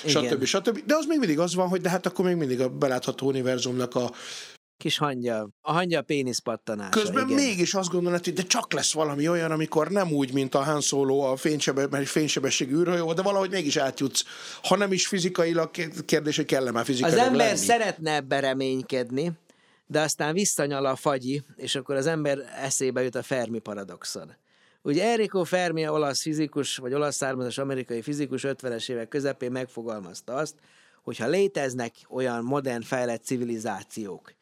[0.06, 0.44] stb.
[0.44, 0.86] stb.
[0.86, 3.96] De az még mindig az van, hogy de hát akkor még mindig a belátható univerzumnak
[3.96, 4.12] a
[4.80, 5.50] Kis hangya.
[5.62, 6.90] A hangya pénisz pattanása.
[6.90, 7.44] Közben igen.
[7.44, 10.82] mégis azt gondolod, hogy de csak lesz valami olyan, amikor nem úgy, mint a Han
[10.82, 14.24] Solo a fénysebe, mert fénysebességű űrhajó, de valahogy mégis átjutsz.
[14.64, 15.70] Ha nem is fizikailag,
[16.06, 17.58] kérdés, hogy kell már fizikailag Az ember lenni.
[17.58, 19.32] szeretne ebbe reménykedni,
[19.88, 24.36] de aztán visszanyal a fagyi, és akkor az ember eszébe jut a Fermi paradoxon.
[24.82, 30.56] Ugye Enrico Fermi, olasz fizikus, vagy olasz származás amerikai fizikus 50-es évek közepén megfogalmazta azt,
[31.04, 34.34] hogyha léteznek olyan modern fejlett civilizációk,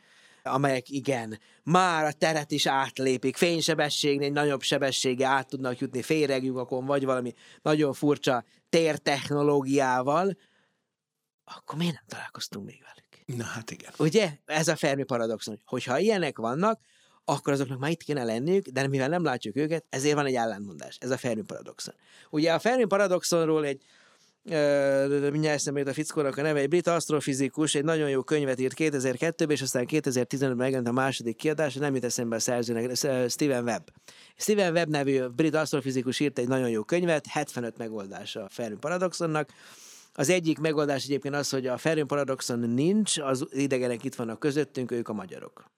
[0.47, 7.05] amelyek igen, már a teret is átlépik, fénysebességnél nagyobb sebessége át tudnak jutni féregjugakon, vagy
[7.05, 10.37] valami nagyon furcsa tértechnológiával,
[11.43, 13.39] akkor miért nem találkoztunk még velük?
[13.39, 13.91] Na hát igen.
[13.97, 14.31] Ugye?
[14.45, 16.81] Ez a Fermi paradoxon, hogyha ilyenek vannak,
[17.25, 20.97] akkor azoknak már itt kéne lenniük, de mivel nem látjuk őket, ezért van egy ellentmondás.
[20.99, 21.93] Ez a Fermi paradoxon.
[22.29, 23.83] Ugye a Fermi paradoxonról egy
[25.31, 29.49] mindjárt eszembe a fickónak a neve, egy brit asztrofizikus, egy nagyon jó könyvet írt 2002-ben,
[29.49, 32.95] és aztán 2015-ben megjelent a második kiadás, nem jut eszembe a szerzőnek,
[33.29, 33.91] Steven Webb.
[34.37, 39.49] Steven Webb nevű brit asztrofizikus írt egy nagyon jó könyvet, 75 megoldása a Fermi paradoxonnak,
[40.13, 44.91] az egyik megoldás egyébként az, hogy a Fermi paradoxon nincs, az idegenek itt vannak közöttünk,
[44.91, 45.71] ők a magyarok.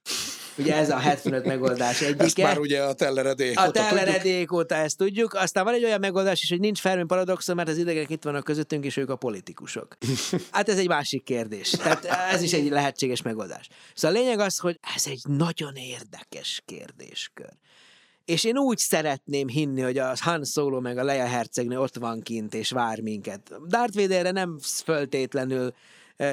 [0.60, 2.24] Ugye ez a 75 megoldás egyike.
[2.24, 5.34] Ezt már ugye a telleredék A telleredék óta ezt tudjuk.
[5.34, 8.44] Aztán van egy olyan megoldás is, hogy nincs Fermi paradoxon, mert az idegenek itt vannak
[8.44, 9.98] közöttünk, és ők a politikusok.
[10.52, 11.70] Hát ez egy másik kérdés.
[11.70, 13.68] Tehát ez is egy lehetséges megoldás.
[13.94, 17.50] Szóval a lényeg az, hogy ez egy nagyon érdekes kérdéskör.
[18.26, 22.22] És én úgy szeretném hinni, hogy a Han Solo meg a Leia hercegnő ott van
[22.22, 23.52] kint, és vár minket.
[23.68, 25.74] Darth Vaderre nem föltétlenül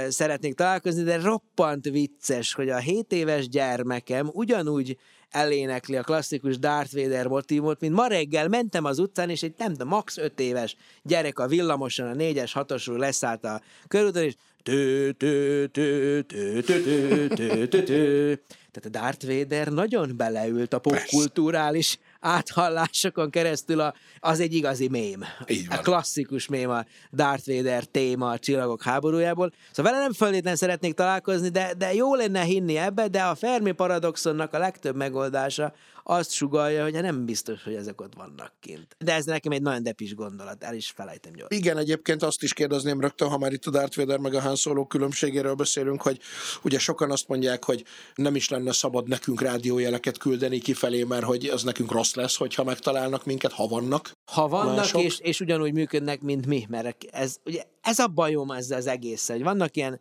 [0.09, 4.97] szeretnék találkozni, de roppant vicces, hogy a 7 éves gyermekem ugyanúgy
[5.31, 9.73] elénekli a klasszikus Darth Vader motivot, mint ma reggel mentem az utcán, és egy nem,
[9.73, 15.13] de max 5 éves gyerek a villamoson, a 4-es, 6-osról leszállt a körúton, és tő,
[15.13, 18.43] tő, tő, tő, tő, tő, tő, tő, tő.
[18.73, 25.25] Tehát a Darth Vader nagyon beleült a popkulturális áthallásokon keresztül a, az egy igazi mém.
[25.47, 25.79] Így van.
[25.79, 29.53] A klasszikus mém a Darth Vader téma a csillagok háborújából.
[29.73, 33.73] Szóval vele nem föltétlenül szeretnék találkozni, de, de jó lenne hinni ebbe, de a Fermi
[33.73, 35.73] paradoxonnak a legtöbb megoldása
[36.09, 38.97] azt sugalja, hogy nem biztos, hogy ezek ott vannak kint.
[38.99, 41.59] De ez nekem egy nagyon depis gondolat, el is felejtem gyorsan.
[41.59, 44.57] Igen, egyébként azt is kérdezném rögtön, ha már itt a Darth Vader meg a Han
[44.57, 46.21] Solo különbségéről beszélünk, hogy
[46.63, 47.85] ugye sokan azt mondják, hogy
[48.15, 52.65] nem is lenne szabad nekünk rádiójeleket küldeni kifelé, mert hogy az nekünk rossz lesz, hogyha
[52.65, 54.13] megtalálnak minket, ha vannak.
[54.33, 58.79] Ha vannak, és, és ugyanúgy működnek, mint mi, mert ez, ugye, ez a bajom ezzel
[58.79, 60.01] az egész, hogy vannak ilyen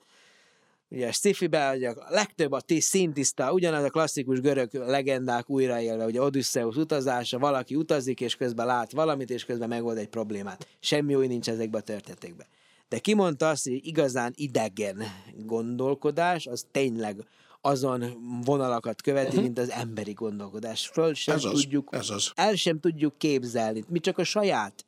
[0.96, 6.22] ugye sci-fibe, hogy a legtöbb a tíz szintiszta, ugyanaz a klasszikus görög legendák újraélve, ugye
[6.22, 10.68] Odysseus utazása, valaki utazik, és közben lát valamit, és közben megold egy problémát.
[10.80, 12.48] Semmi új nincs ezekbe a történetekbe.
[12.90, 15.04] De kimondta azt, hogy igazán idegen
[15.46, 17.28] gondolkodás, az tényleg
[17.62, 18.06] azon
[18.44, 19.44] vonalakat követi, uh-huh.
[19.44, 20.88] mint az emberi gondolkodás.
[20.88, 22.32] Föl sem ez tudjuk, az, ez az.
[22.36, 23.84] el sem tudjuk képzelni.
[23.88, 24.86] Mi csak a saját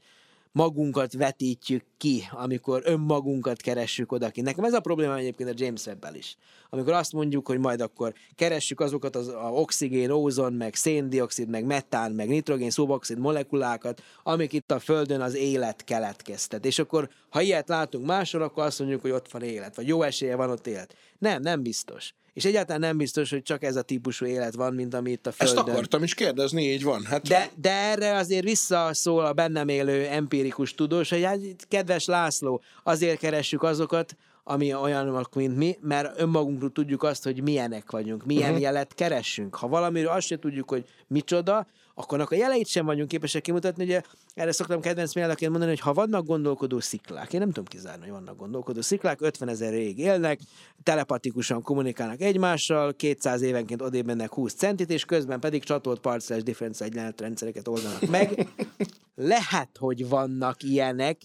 [0.57, 4.45] magunkat vetítjük ki, amikor önmagunkat keressük odakint.
[4.45, 6.35] Nekem ez a probléma egyébként a James webb is.
[6.69, 11.65] Amikor azt mondjuk, hogy majd akkor keressük azokat az a oxigén, ózon, meg széndiokszid, meg
[11.65, 16.65] metán, meg nitrogén, szuboxid molekulákat, amik itt a Földön az élet keletkeztet.
[16.65, 20.01] És akkor, ha ilyet látunk máshol, akkor azt mondjuk, hogy ott van élet, vagy jó
[20.01, 20.95] esélye van ott élet.
[21.19, 22.13] Nem, nem biztos.
[22.38, 25.31] És egyáltalán nem biztos, hogy csak ez a típusú élet van, mint ami itt a
[25.31, 25.57] Földön.
[25.57, 27.03] Ezt akartam is kérdezni, így van.
[27.05, 27.27] Hát...
[27.27, 33.19] De, de erre azért visszaszól a bennem élő empirikus tudós, hogy hát, kedves László, azért
[33.19, 34.15] keressük azokat,
[34.49, 38.61] ami olyanok, mint mi, mert önmagunkról tudjuk azt, hogy milyenek vagyunk, milyen uh-huh.
[38.61, 39.55] jelet keressünk.
[39.55, 43.83] Ha valamiről azt sem tudjuk, hogy micsoda, akkor a jeleit sem vagyunk képesek kimutatni.
[43.83, 44.01] Ugye
[44.33, 48.11] erre szoktam kedvenc példaként mondani, hogy ha vannak gondolkodó sziklák, én nem tudom kizárni, hogy
[48.11, 50.39] vannak gondolkodó sziklák, 50 ezer rég élnek,
[50.83, 56.81] telepatikusan kommunikálnak egymással, 200 évenként odébb mennek 20 centit, és közben pedig csatolt parcelás differenc
[56.81, 58.47] egyenletrendszereket oldanak meg.
[59.15, 61.17] Lehet, hogy vannak ilyenek,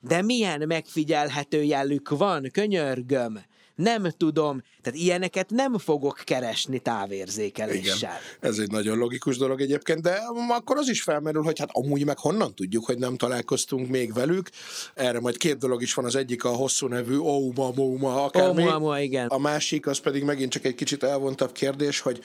[0.00, 3.40] de milyen megfigyelhető jelük van, könyörgöm
[3.78, 7.96] nem tudom, tehát ilyeneket nem fogok keresni távérzékeléssel.
[7.96, 12.04] Igen, ez egy nagyon logikus dolog egyébként, de akkor az is felmerül, hogy hát amúgy
[12.04, 14.50] meg honnan tudjuk, hogy nem találkoztunk még velük.
[14.94, 18.66] Erre majd két dolog is van, az egyik a hosszú nevű Ouma, Mouma, akármi.
[18.66, 19.26] Ouma, igen.
[19.26, 22.20] A másik, az pedig megint csak egy kicsit elvontabb kérdés, hogy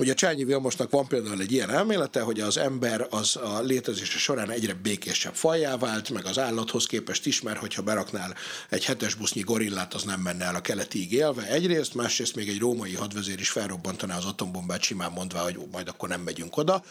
[0.00, 4.50] Ugye Csányi Vilmosnak van például egy ilyen elmélete, hogy az ember az a létezése során
[4.50, 8.34] egyre békésebb fajjá vált, meg az állathoz képest is, mert hogyha beraknál
[8.68, 11.46] egy hetes busznyi gorillát, az nem menne el a keletig élve.
[11.46, 16.08] Egyrészt, másrészt még egy római hadvezér is felrobbantaná az atombombát simán mondva, hogy majd akkor
[16.08, 16.82] nem megyünk oda.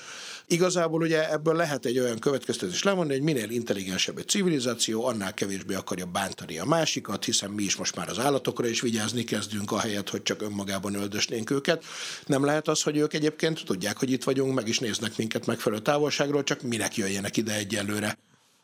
[0.52, 5.74] Igazából ugye ebből lehet egy olyan következtetés levonni, hogy minél intelligensebb egy civilizáció, annál kevésbé
[5.74, 10.10] akarja bántani a másikat, hiszen mi is most már az állatokra is vigyázni kezdünk, ahelyett,
[10.10, 11.84] hogy csak önmagában öldösnénk őket.
[12.26, 15.82] Nem lehet az, hogy ők egyébként tudják, hogy itt vagyunk, meg is néznek minket megfelelő
[15.82, 18.18] távolságról, csak minek jöjjenek ide egyelőre.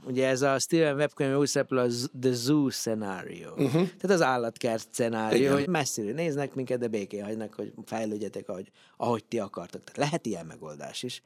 [0.04, 1.88] Ugye ez a Steven Webb könyv úgy szerepel a
[2.22, 3.50] The Zoo scenario.
[3.50, 3.72] Uh-huh.
[3.72, 9.24] Tehát az állatkert szenárió, hogy messziről néznek minket, de békén hagynak, hogy fejlődjetek, ahogy, ahogy
[9.26, 9.84] ti akartok.
[9.84, 11.22] Tehát lehet ilyen megoldás is.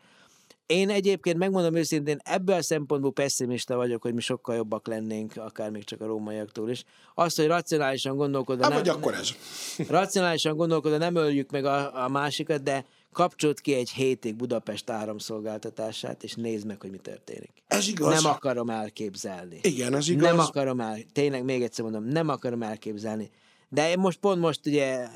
[0.70, 5.70] Én egyébként megmondom őszintén, ebből a szempontból pessimista vagyok, hogy mi sokkal jobbak lennénk, akár
[5.70, 6.84] még csak a rómaiaktól is.
[7.14, 8.64] Az, hogy racionálisan gondolkodva...
[8.64, 9.30] Hát, nem, vagy akkor ez.
[10.00, 16.24] Racionálisan gondolkodva nem öljük meg a, a másikat, de kapcsolt ki egy hétig Budapest áramszolgáltatását,
[16.24, 17.52] és nézd meg, hogy mi történik.
[17.68, 18.22] Ez igaz.
[18.24, 19.60] Nem akarom elképzelni.
[19.62, 20.30] Igen, ez igaz.
[20.30, 23.30] Nem akarom el, tényleg még egyszer mondom, nem akarom elképzelni.
[23.70, 25.08] De most pont most ugye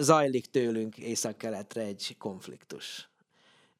[0.00, 3.10] zajlik tőlünk észak-keletre egy konfliktus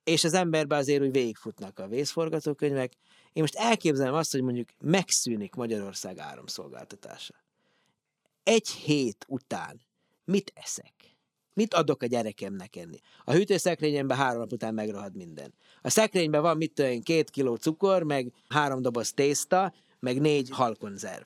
[0.04, 2.92] és az emberbe azért úgy végigfutnak a vészforgatókönyvek,
[3.32, 7.34] Én most elképzelem azt, hogy mondjuk megszűnik Magyarország áramszolgáltatása.
[8.42, 9.80] Egy hét után
[10.24, 10.92] mit eszek?
[11.54, 12.98] Mit adok a gyerekemnek enni?
[13.24, 15.54] A hűtőszekrényemben három nap után megrohad minden.
[15.82, 21.24] A szekrényben van mit tudom, két kiló cukor, meg három doboz tészta, meg négy halkonzerv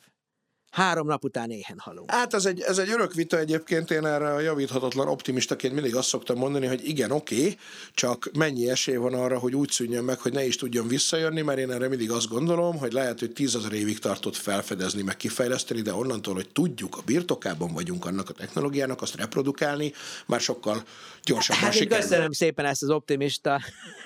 [0.71, 2.11] három nap után éhen halunk.
[2.11, 6.09] Hát ez egy, ez egy örök vita egyébként, én erre a javíthatatlan optimistaként mindig azt
[6.09, 7.57] szoktam mondani, hogy igen, oké, okay,
[7.95, 11.59] csak mennyi esély van arra, hogy úgy szűnjön meg, hogy ne is tudjon visszajönni, mert
[11.59, 15.95] én erre mindig azt gondolom, hogy lehet, hogy tízezer évig tartott felfedezni, meg kifejleszteni, de
[15.95, 19.93] onnantól, hogy tudjuk, a birtokában vagyunk annak a technológiának, azt reprodukálni,
[20.27, 20.83] már sokkal
[21.25, 22.03] gyorsabban hát sikerül.
[22.03, 23.61] Köszönöm szépen ezt az optimista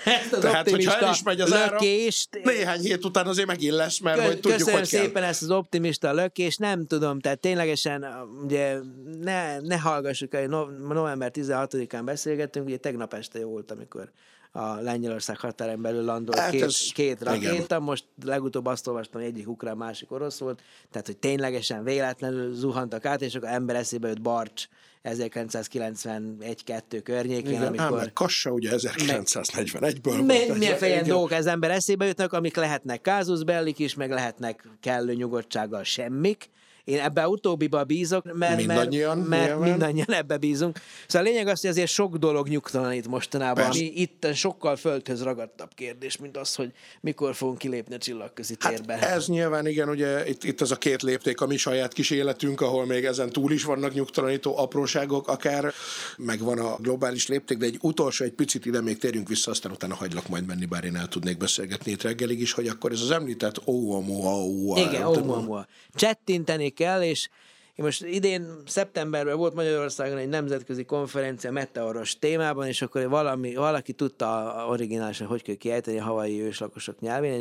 [0.04, 2.28] ezt az Tehát, optimista hogyha el is megy az lökést.
[2.32, 5.22] Áram, néhány hét után azért megint lesz, mert Kö- hogy tudjuk, köszönöm hogy szépen kell.
[5.22, 8.06] ezt az optimista lökést, nem tudom, tehát ténylegesen
[8.42, 8.78] ugye
[9.20, 10.46] ne, ne hallgassuk el,
[10.78, 14.10] november 16-án beszélgettünk, ugye tegnap este jó volt, amikor
[14.52, 17.82] a Lengyelország határán belül landolt hát két, ez, két rakéta, igen.
[17.82, 23.04] most legutóbb azt olvastam, hogy egyik ukrán, másik orosz volt, tehát hogy ténylegesen véletlenül zuhantak
[23.04, 24.68] át, és akkor ember eszébe jött Barcs
[25.04, 28.00] 1991-2 környékén, Igen, amikor...
[28.00, 33.78] Ám, Kassa ugye 1941-ből mi, Milyen fejen dolgok ez ember eszébe jutnak, amik lehetnek kázuszbellik
[33.78, 36.50] is, meg lehetnek kellő nyugodtsággal semmik,
[36.90, 40.78] én ebbe utóbbiba bízok, mert, mindannyian, mert, mert mindannyian ebbe bízunk.
[41.06, 43.80] Szóval a lényeg az, hogy azért sok dolog nyugtalanít mostanában, Persze.
[43.80, 48.74] ami itt sokkal földhöz ragadtabb kérdés, mint az, hogy mikor fogunk kilépni a csillagközi hát
[48.74, 48.92] térbe.
[48.96, 52.10] Hát ez nyilván igen, ugye itt, itt az a két lépték a mi saját kis
[52.10, 55.72] életünk, ahol még ezen túl is vannak nyugtalanító apróságok, akár
[56.16, 59.94] megvan a globális lépték, de egy utolsó, egy picit ide még térjünk vissza, aztán utána
[59.94, 63.10] hagylak majd menni, bár én el tudnék beszélgetni itt reggelig is, hogy akkor ez az
[63.10, 64.78] említett Oumuamua.
[64.78, 65.66] Igen, Oumuamua.
[65.94, 67.28] Csettinteni kell, és
[67.74, 73.92] én most idén szeptemberben volt Magyarországon egy nemzetközi konferencia meteoros témában, és akkor valami, valaki
[73.92, 77.32] tudta originálisan, hogy kell kiejteni a havai őslakosok nyelvén,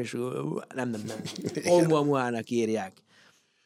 [0.00, 0.12] és
[0.74, 1.16] nem, nem, nem,
[1.64, 2.92] Oumuamuának írják.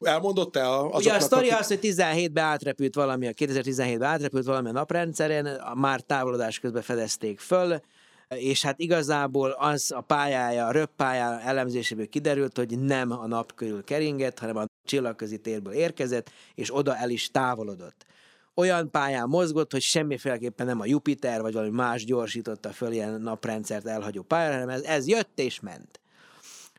[0.01, 1.59] Elmondott te azoknak, Ugye a sztori akik...
[1.59, 7.41] az, hogy 17-ben átrepült valami, a 2017-ben átrepült valami a naprendszeren, már távolodás közben fedezték
[7.41, 7.81] föl,
[8.29, 13.85] és hát igazából az a pályája, a röppályá elemzéséből kiderült, hogy nem a nap körül
[13.85, 18.07] keringett, hanem a csillagközi térből érkezett, és oda el is távolodott.
[18.55, 23.87] Olyan pályán mozgott, hogy semmiféleképpen nem a Jupiter, vagy valami más gyorsította föl ilyen naprendszert
[23.87, 26.01] elhagyó pályára, hanem ez, ez jött és ment.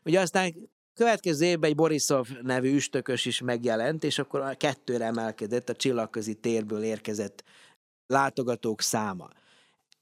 [0.04, 0.54] Ugye aztán
[0.94, 6.34] következő évben egy Borisov nevű üstökös is megjelent, és akkor a kettőre emelkedett a csillagközi
[6.34, 7.44] térből érkezett
[8.06, 9.28] látogatók száma.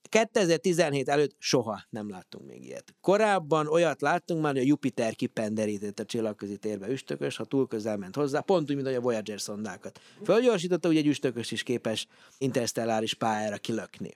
[0.09, 2.95] 2017 előtt soha nem láttunk még ilyet.
[3.01, 7.97] Korábban olyat láttunk már, hogy a Jupiter kipenderített a csillagközi térbe üstökös, ha túl közel
[7.97, 10.01] ment hozzá, pont úgy, mint a Voyager szondákat.
[10.25, 12.07] Fölgyorsította, hogy egy üstökös is képes
[12.39, 14.13] interstelláris pályára kilökni.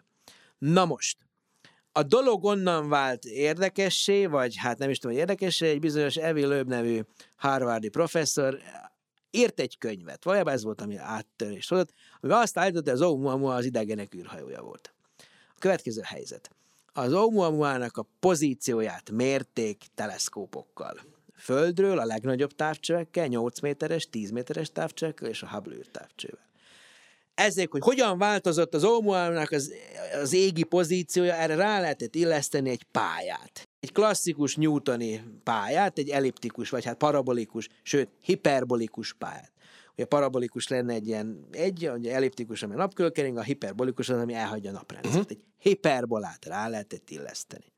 [0.58, 1.18] Na most,
[1.92, 6.44] a dolog onnan vált érdekessé, vagy hát nem is tudom, hogy érdekessé, egy bizonyos Evi
[6.44, 7.00] Löb nevű
[7.36, 8.58] harvardi professzor
[9.30, 13.54] írt egy könyvet, valójában ez volt, ami áttörés volt, amivel azt állította, hogy az Oumuamua
[13.54, 14.94] az idegenek űrhajója volt.
[15.60, 16.50] Következő helyzet.
[16.92, 21.00] Az Oumuamua-nak a pozícióját mérték teleszkópokkal.
[21.36, 26.48] Földről a legnagyobb távcsövekkel, 8 méteres, 10 méteres távcsövekkel és a Hubble űrtávcsővel.
[27.34, 29.72] Ezért, hogy hogyan változott az Oumuamua-nak az,
[30.22, 33.68] az égi pozíciója, erre rá lehetett illeszteni egy pályát.
[33.80, 39.52] Egy klasszikus newtoni pályát, egy elliptikus, vagy hát parabolikus, sőt, hiperbolikus pályát
[39.94, 44.18] hogy a parabolikus lenne egy ilyen egy, a elliptikus, ami a napkörkering, a hiperbolikus az,
[44.18, 45.16] ami elhagyja a naprendszert.
[45.16, 45.30] Uh-huh.
[45.30, 47.72] Egy hiperbolát rá lehetett illeszteni.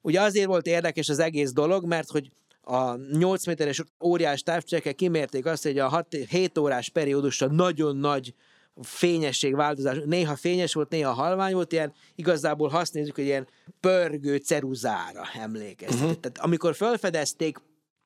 [0.00, 5.46] Ugye azért volt érdekes az egész dolog, mert hogy a 8 méteres óriás távcsekkel kimérték
[5.46, 8.34] azt, hogy a 6, 7 órás periódusra nagyon nagy
[8.80, 13.48] fényességváltozás, néha fényes volt, néha halvány volt, ilyen igazából nézzük, hogy ilyen
[13.80, 16.00] pörgő ceruzára emlékeztet.
[16.00, 16.20] Uh-huh.
[16.20, 17.58] Tehát amikor felfedezték,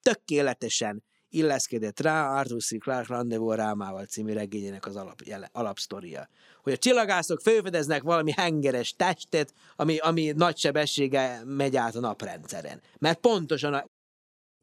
[0.02, 2.78] tökéletesen illeszkedett rá Arthur C.
[2.78, 6.28] Clarke Rendezvous Rámával című regényének az alap, jele, alapsztoria.
[6.62, 12.80] Hogy a csillagászok felfedeznek valami hengeres testet, ami, ami nagy sebessége megy át a naprendszeren.
[12.98, 13.86] Mert pontosan a,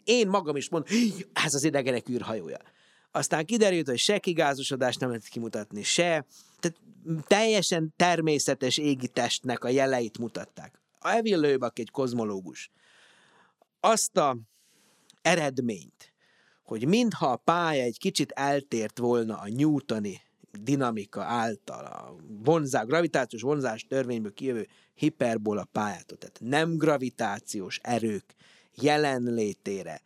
[0.03, 0.97] én magam is mondom,
[1.45, 2.57] ez az idegenek űrhajója.
[3.11, 6.25] Aztán kiderült, hogy se kigázosodást nem lehet kimutatni, se,
[6.59, 6.77] tehát
[7.27, 10.81] teljesen természetes égi testnek a jeleit mutatták.
[10.99, 12.71] A Evil Lőbak egy kozmológus.
[13.79, 14.37] Azt a
[15.21, 16.12] eredményt,
[16.73, 20.21] hogy mintha a pálya egy kicsit eltért volna a newtoni
[20.61, 28.35] dinamika által, a vonzás, gravitációs vonzás törvényből kijövő hiperbola pályától, tehát nem gravitációs erők
[28.75, 30.01] jelenlétére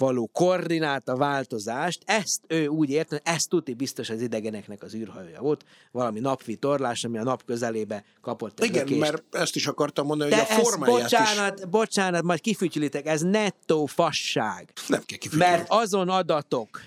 [0.00, 5.40] való koordináta változást, ezt ő úgy érte, hogy ezt tuti biztos az idegeneknek az űrhajója
[5.40, 9.00] volt, valami napvitorlás, ami a nap közelébe kapott egy Igen, lökést.
[9.00, 13.06] mert ezt is akartam mondani, De hogy a ez, formáját bocsánat, is bocsánat, majd kifütyülitek,
[13.06, 14.72] ez nettó fasság.
[14.88, 15.50] nem kell kifütyülni.
[15.52, 16.80] Mert azon adatok,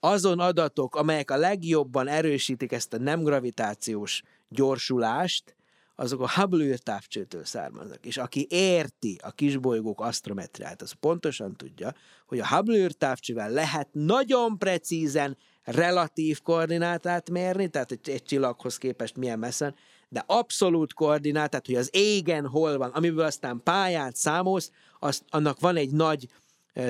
[0.00, 5.56] azon adatok, amelyek a legjobban erősítik ezt a nem gravitációs gyorsulást,
[5.96, 8.06] azok a Hubble űrtávcsőtől származnak.
[8.06, 11.94] És aki érti a kisbolygók asztrometriát, az pontosan tudja,
[12.26, 19.16] hogy a Hubble űrtávcsővel lehet nagyon precízen relatív koordinátát mérni, tehát egy, egy csillaghoz képest
[19.16, 19.74] milyen messze,
[20.08, 25.76] de abszolút koordinátát, hogy az égen hol van, amiből aztán pályát számolsz, azt, annak van
[25.76, 26.28] egy nagy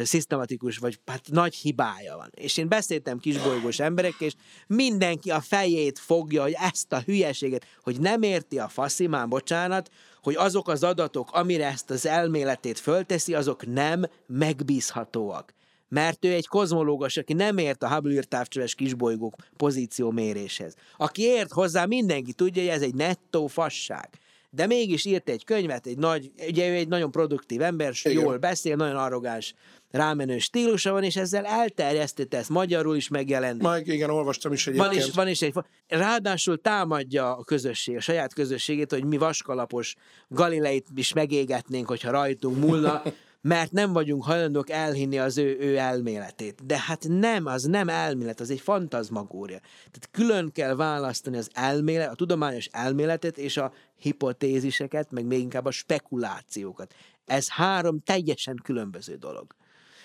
[0.02, 2.30] szisztematikus, vagy hát nagy hibája van.
[2.34, 4.34] És én beszéltem kisbolygós emberekkel, és
[4.66, 9.90] mindenki a fejét fogja, hogy ezt a hülyeséget, hogy nem érti a faszimán, bocsánat,
[10.22, 15.54] hogy azok az adatok, amire ezt az elméletét fölteszi, azok nem megbízhatóak.
[15.88, 20.74] Mert ő egy kozmológus, aki nem ért a Hubble űrtávcsöves kisbolygók pozíció méréshez.
[20.96, 24.08] Aki ért hozzá, mindenki tudja, hogy ez egy nettó fasság.
[24.50, 28.22] De mégis írt egy könyvet, egy nagy, ugye ő egy nagyon produktív ember, Igen.
[28.22, 29.54] jól beszél, nagyon arrogáns,
[29.90, 33.62] rámenő stílusa van, és ezzel elterjesztette, ezt magyarul is megjelent.
[33.62, 34.94] Majd igen, olvastam is egyébként.
[34.94, 35.54] Van is, van is egy,
[35.88, 39.94] ráadásul támadja a közösség, a saját közösségét, hogy mi vaskalapos
[40.28, 43.02] Galileit is megégetnénk, hogyha rajtunk múlna,
[43.46, 46.66] mert nem vagyunk hajlandók elhinni az ő, ő elméletét.
[46.66, 49.58] De hát nem, az nem elmélet, az egy fantazmagória.
[49.58, 55.64] Tehát külön kell választani az elmélet, a tudományos elméletet és a hipotéziseket, meg még inkább
[55.64, 56.94] a spekulációkat.
[57.26, 59.54] Ez három teljesen különböző dolog.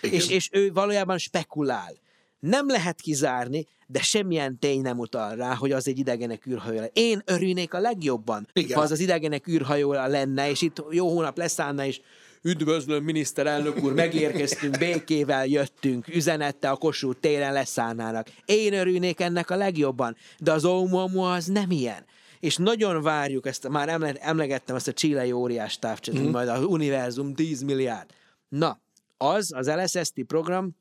[0.01, 0.15] Igen.
[0.15, 1.93] És, és ő valójában spekulál.
[2.39, 6.85] Nem lehet kizárni, de semmilyen tény nem utal rá, hogy az egy idegenek űrhajója.
[6.93, 8.77] Én örülnék a legjobban, Igen.
[8.77, 12.01] ha az az idegenek űrhajója lenne, és itt jó hónap leszállna, és
[12.41, 18.27] üdvözlöm, miniszterelnök úr, megérkeztünk, békével jöttünk, üzenette a Kossuth téren leszállnának.
[18.45, 22.05] Én örülnék ennek a legjobban, de az Oumuamua az nem ilyen.
[22.39, 26.29] És nagyon várjuk ezt, már emle, emlegettem ezt a csilei óriás távcsat, mm.
[26.29, 28.09] majd az univerzum 10 milliárd.
[28.49, 28.81] Na,
[29.17, 30.75] az, az LSST program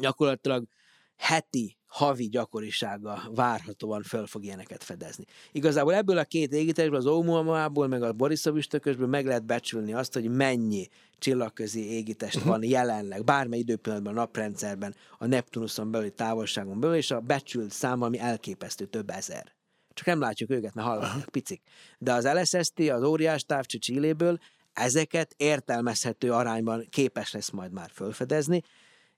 [0.00, 0.64] gyakorlatilag
[1.16, 5.24] heti, havi gyakorisága várhatóan föl fog ilyeneket fedezni.
[5.52, 10.12] Igazából ebből a két égitesből, az Oumuamua-ból, meg a Borisov üstökösből meg lehet becsülni azt,
[10.12, 10.88] hogy mennyi
[11.18, 12.50] csillagközi égitest uh-huh.
[12.50, 18.02] van jelenleg, bármely időpillanatban a naprendszerben, a Neptunuson belüli távolságon belül, és a becsült szám,
[18.02, 19.54] ami elképesztő, több ezer.
[19.94, 21.62] Csak nem látjuk őket, mert hallanak, picik.
[21.98, 24.38] De az LSST, az óriás távcső Csilléből
[24.72, 28.62] ezeket értelmezhető arányban képes lesz majd már fölfedezni,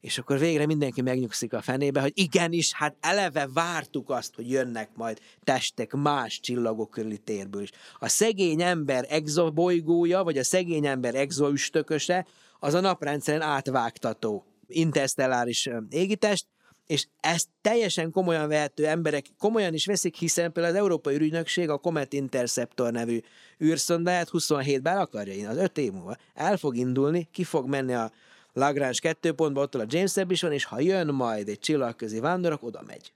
[0.04, 4.90] és akkor végre mindenki megnyugszik a fenébe, hogy igenis, hát eleve vártuk azt, hogy jönnek
[4.94, 7.70] majd testek más csillagok körüli térből is.
[7.98, 12.26] A szegény ember exobolygója, vagy a szegény ember exoüstököse,
[12.58, 16.46] az a naprendszeren átvágtató interstelláris égitest,
[16.86, 21.78] és ezt teljesen komolyan vehető emberek komolyan is veszik, hiszen például az Európai Ürügynökség a
[21.78, 23.20] Comet Interceptor nevű
[23.62, 26.16] űrszondáját 27-ben el akarja az 5 év múlva.
[26.34, 28.12] El fog indulni, ki fog menni a
[28.54, 32.20] Lagrange 2 pontba, ott a James Webb is van, és ha jön majd egy csillagközi
[32.20, 33.12] vándor, akkor oda megy.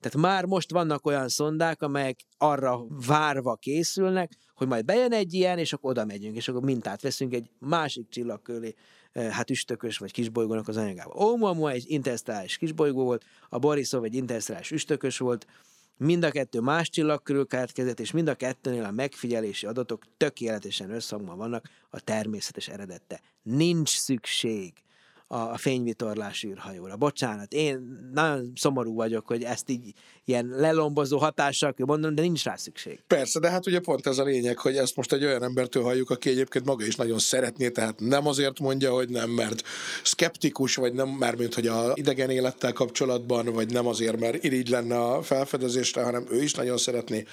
[0.00, 5.58] Tehát már most vannak olyan szondák, amelyek arra várva készülnek, hogy majd bejön egy ilyen,
[5.58, 8.74] és akkor oda megyünk, és akkor mintát veszünk egy másik csillag köré,
[9.12, 11.14] eh, hát üstökös vagy kisbolygónak az anyagába.
[11.14, 15.46] Oumuamua egy interstelláris kisbolygó volt, a Borisov egy interstelláris üstökös volt,
[15.98, 20.90] mind a kettő más csillag körül keletkezett, és mind a kettőnél a megfigyelési adatok tökéletesen
[20.90, 23.20] összhangban vannak a természetes eredette.
[23.42, 24.72] Nincs szükség
[25.28, 26.96] a, fényvitorlás űrhajóra.
[26.96, 29.92] Bocsánat, én nagyon szomorú vagyok, hogy ezt így
[30.24, 33.00] ilyen lelombozó hatással kell mondanom, de nincs rá szükség.
[33.06, 36.10] Persze, de hát ugye pont ez a lényeg, hogy ezt most egy olyan embertől halljuk,
[36.10, 39.62] aki egyébként maga is nagyon szeretné, tehát nem azért mondja, hogy nem, mert
[40.02, 45.00] skeptikus, vagy nem, mármint, hogy a idegen élettel kapcsolatban, vagy nem azért, mert irigy lenne
[45.00, 47.24] a felfedezésre, hanem ő is nagyon szeretné,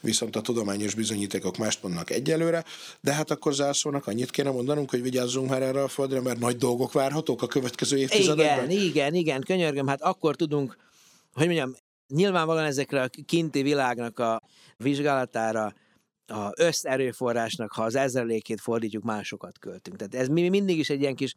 [0.00, 2.64] viszont a tudományos bizonyítékok mást mondnak egyelőre,
[3.00, 6.56] de hát akkor zárszónak annyit kéne mondanunk, hogy vigyázzunk már erre a földre, mert nagy
[6.56, 8.70] dolgok várhatók a következő évtizedekben.
[8.70, 10.76] Igen, igen, igen, könyörgöm, hát akkor tudunk,
[11.32, 11.74] hogy mondjam,
[12.08, 14.42] nyilvánvalóan ezekre a kinti világnak a
[14.76, 15.72] vizsgálatára
[16.26, 19.96] a összerőforrásnak, ha az ezrelékét fordítjuk, másokat költünk.
[19.96, 21.34] Tehát ez mi mindig is egy ilyen kis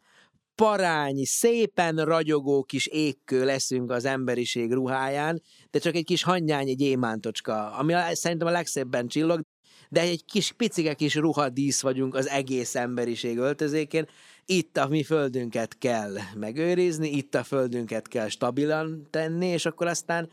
[0.54, 6.80] parányi, szépen ragyogó kis égkő leszünk az emberiség ruháján, de csak egy kis hangyány, egy
[6.80, 9.40] émántocska, ami szerintem a legszebben csillog,
[9.88, 14.08] de egy kis picike kis ruhadísz vagyunk az egész emberiség öltözékén.
[14.46, 20.30] Itt a mi földünket kell megőrizni, itt a földünket kell stabilan tenni, és akkor aztán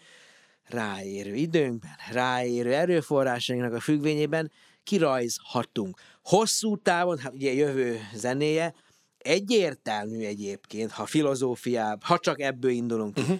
[0.64, 4.52] ráérő időnkben, ráérő erőforrásainknak a függvényében
[4.84, 6.00] kirajzhatunk.
[6.24, 8.74] Hosszú távon, hát ugye jövő zenéje,
[9.18, 13.40] egyértelmű egyébként, ha filozófiább, ha csak ebből indulunk ki, uh-huh.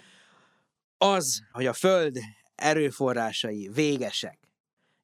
[0.98, 2.20] az, hogy a Föld
[2.56, 4.40] erőforrásai végesek,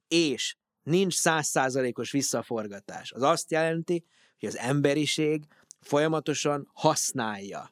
[0.08, 4.06] és nincs százszázalékos visszaforgatás, az azt jelenti,
[4.46, 5.44] hogy az emberiség
[5.82, 7.72] folyamatosan használja,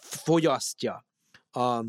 [0.00, 1.04] fogyasztja
[1.50, 1.84] a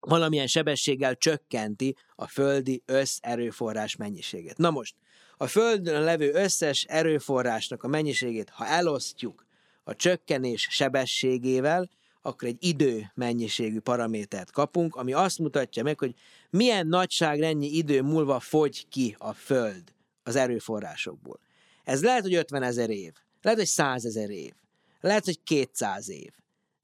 [0.00, 4.56] valamilyen sebességgel csökkenti a földi összerőforrás mennyiségét.
[4.56, 4.94] Na most,
[5.36, 9.46] a Földön levő összes erőforrásnak a mennyiségét, ha elosztjuk
[9.84, 11.88] a csökkenés sebességével,
[12.22, 16.14] akkor egy idő mennyiségű paramétert kapunk, ami azt mutatja meg, hogy
[16.50, 21.40] milyen nagyságrennyi idő múlva fogy ki a Föld az erőforrásokból.
[21.84, 23.12] Ez lehet, hogy 50 ezer év,
[23.46, 24.52] lehet, hogy 100 ezer év,
[25.00, 26.30] lehet, hogy 200 év,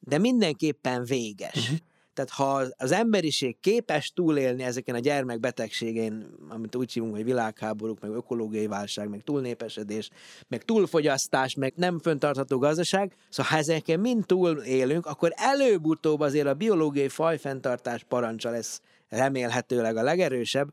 [0.00, 1.54] de mindenképpen véges.
[1.54, 1.76] Uh-huh.
[2.14, 8.10] Tehát ha az emberiség képes túlélni ezeken a gyermekbetegségén, amit úgy hívunk, hogy világháborúk, meg
[8.10, 10.10] ökológiai válság, meg túlnépesedés,
[10.48, 16.54] meg túlfogyasztás, meg nem föntartható gazdaság, szóval ha ezeken mind túlélünk, akkor előbb-utóbb azért a
[16.54, 20.72] biológiai fajfenntartás parancsa lesz remélhetőleg a legerősebb,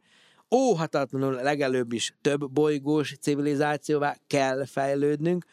[0.55, 5.45] óhatatlanul legelőbb is több bolygós civilizációvá kell fejlődnünk,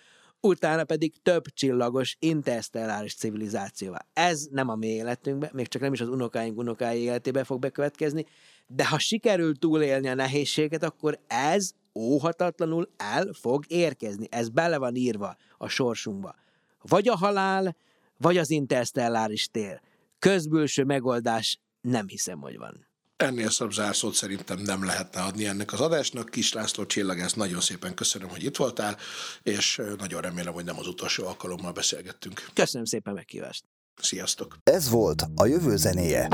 [0.46, 4.06] utána pedig több csillagos interstelláris civilizációvá.
[4.12, 8.26] Ez nem a mi életünkben, még csak nem is az unokáink unokái életébe fog bekövetkezni,
[8.66, 14.26] de ha sikerül túlélni a nehézséget, akkor ez óhatatlanul el fog érkezni.
[14.30, 16.34] Ez bele van írva a sorsunkba.
[16.82, 17.76] Vagy a halál,
[18.16, 19.80] vagy az interstelláris tér.
[20.18, 22.85] Közbülső megoldás nem hiszem, hogy van.
[23.16, 26.30] Ennél szebb zárszót szerintem nem lehetne adni ennek az adásnak.
[26.30, 28.96] Kis László Csillagász, nagyon szépen köszönöm, hogy itt voltál,
[29.42, 32.48] és nagyon remélem, hogy nem az utolsó alkalommal beszélgettünk.
[32.54, 33.64] Köszönöm szépen meghívást.
[33.96, 34.58] Sziasztok!
[34.64, 36.28] Ez volt a jövő zenéje.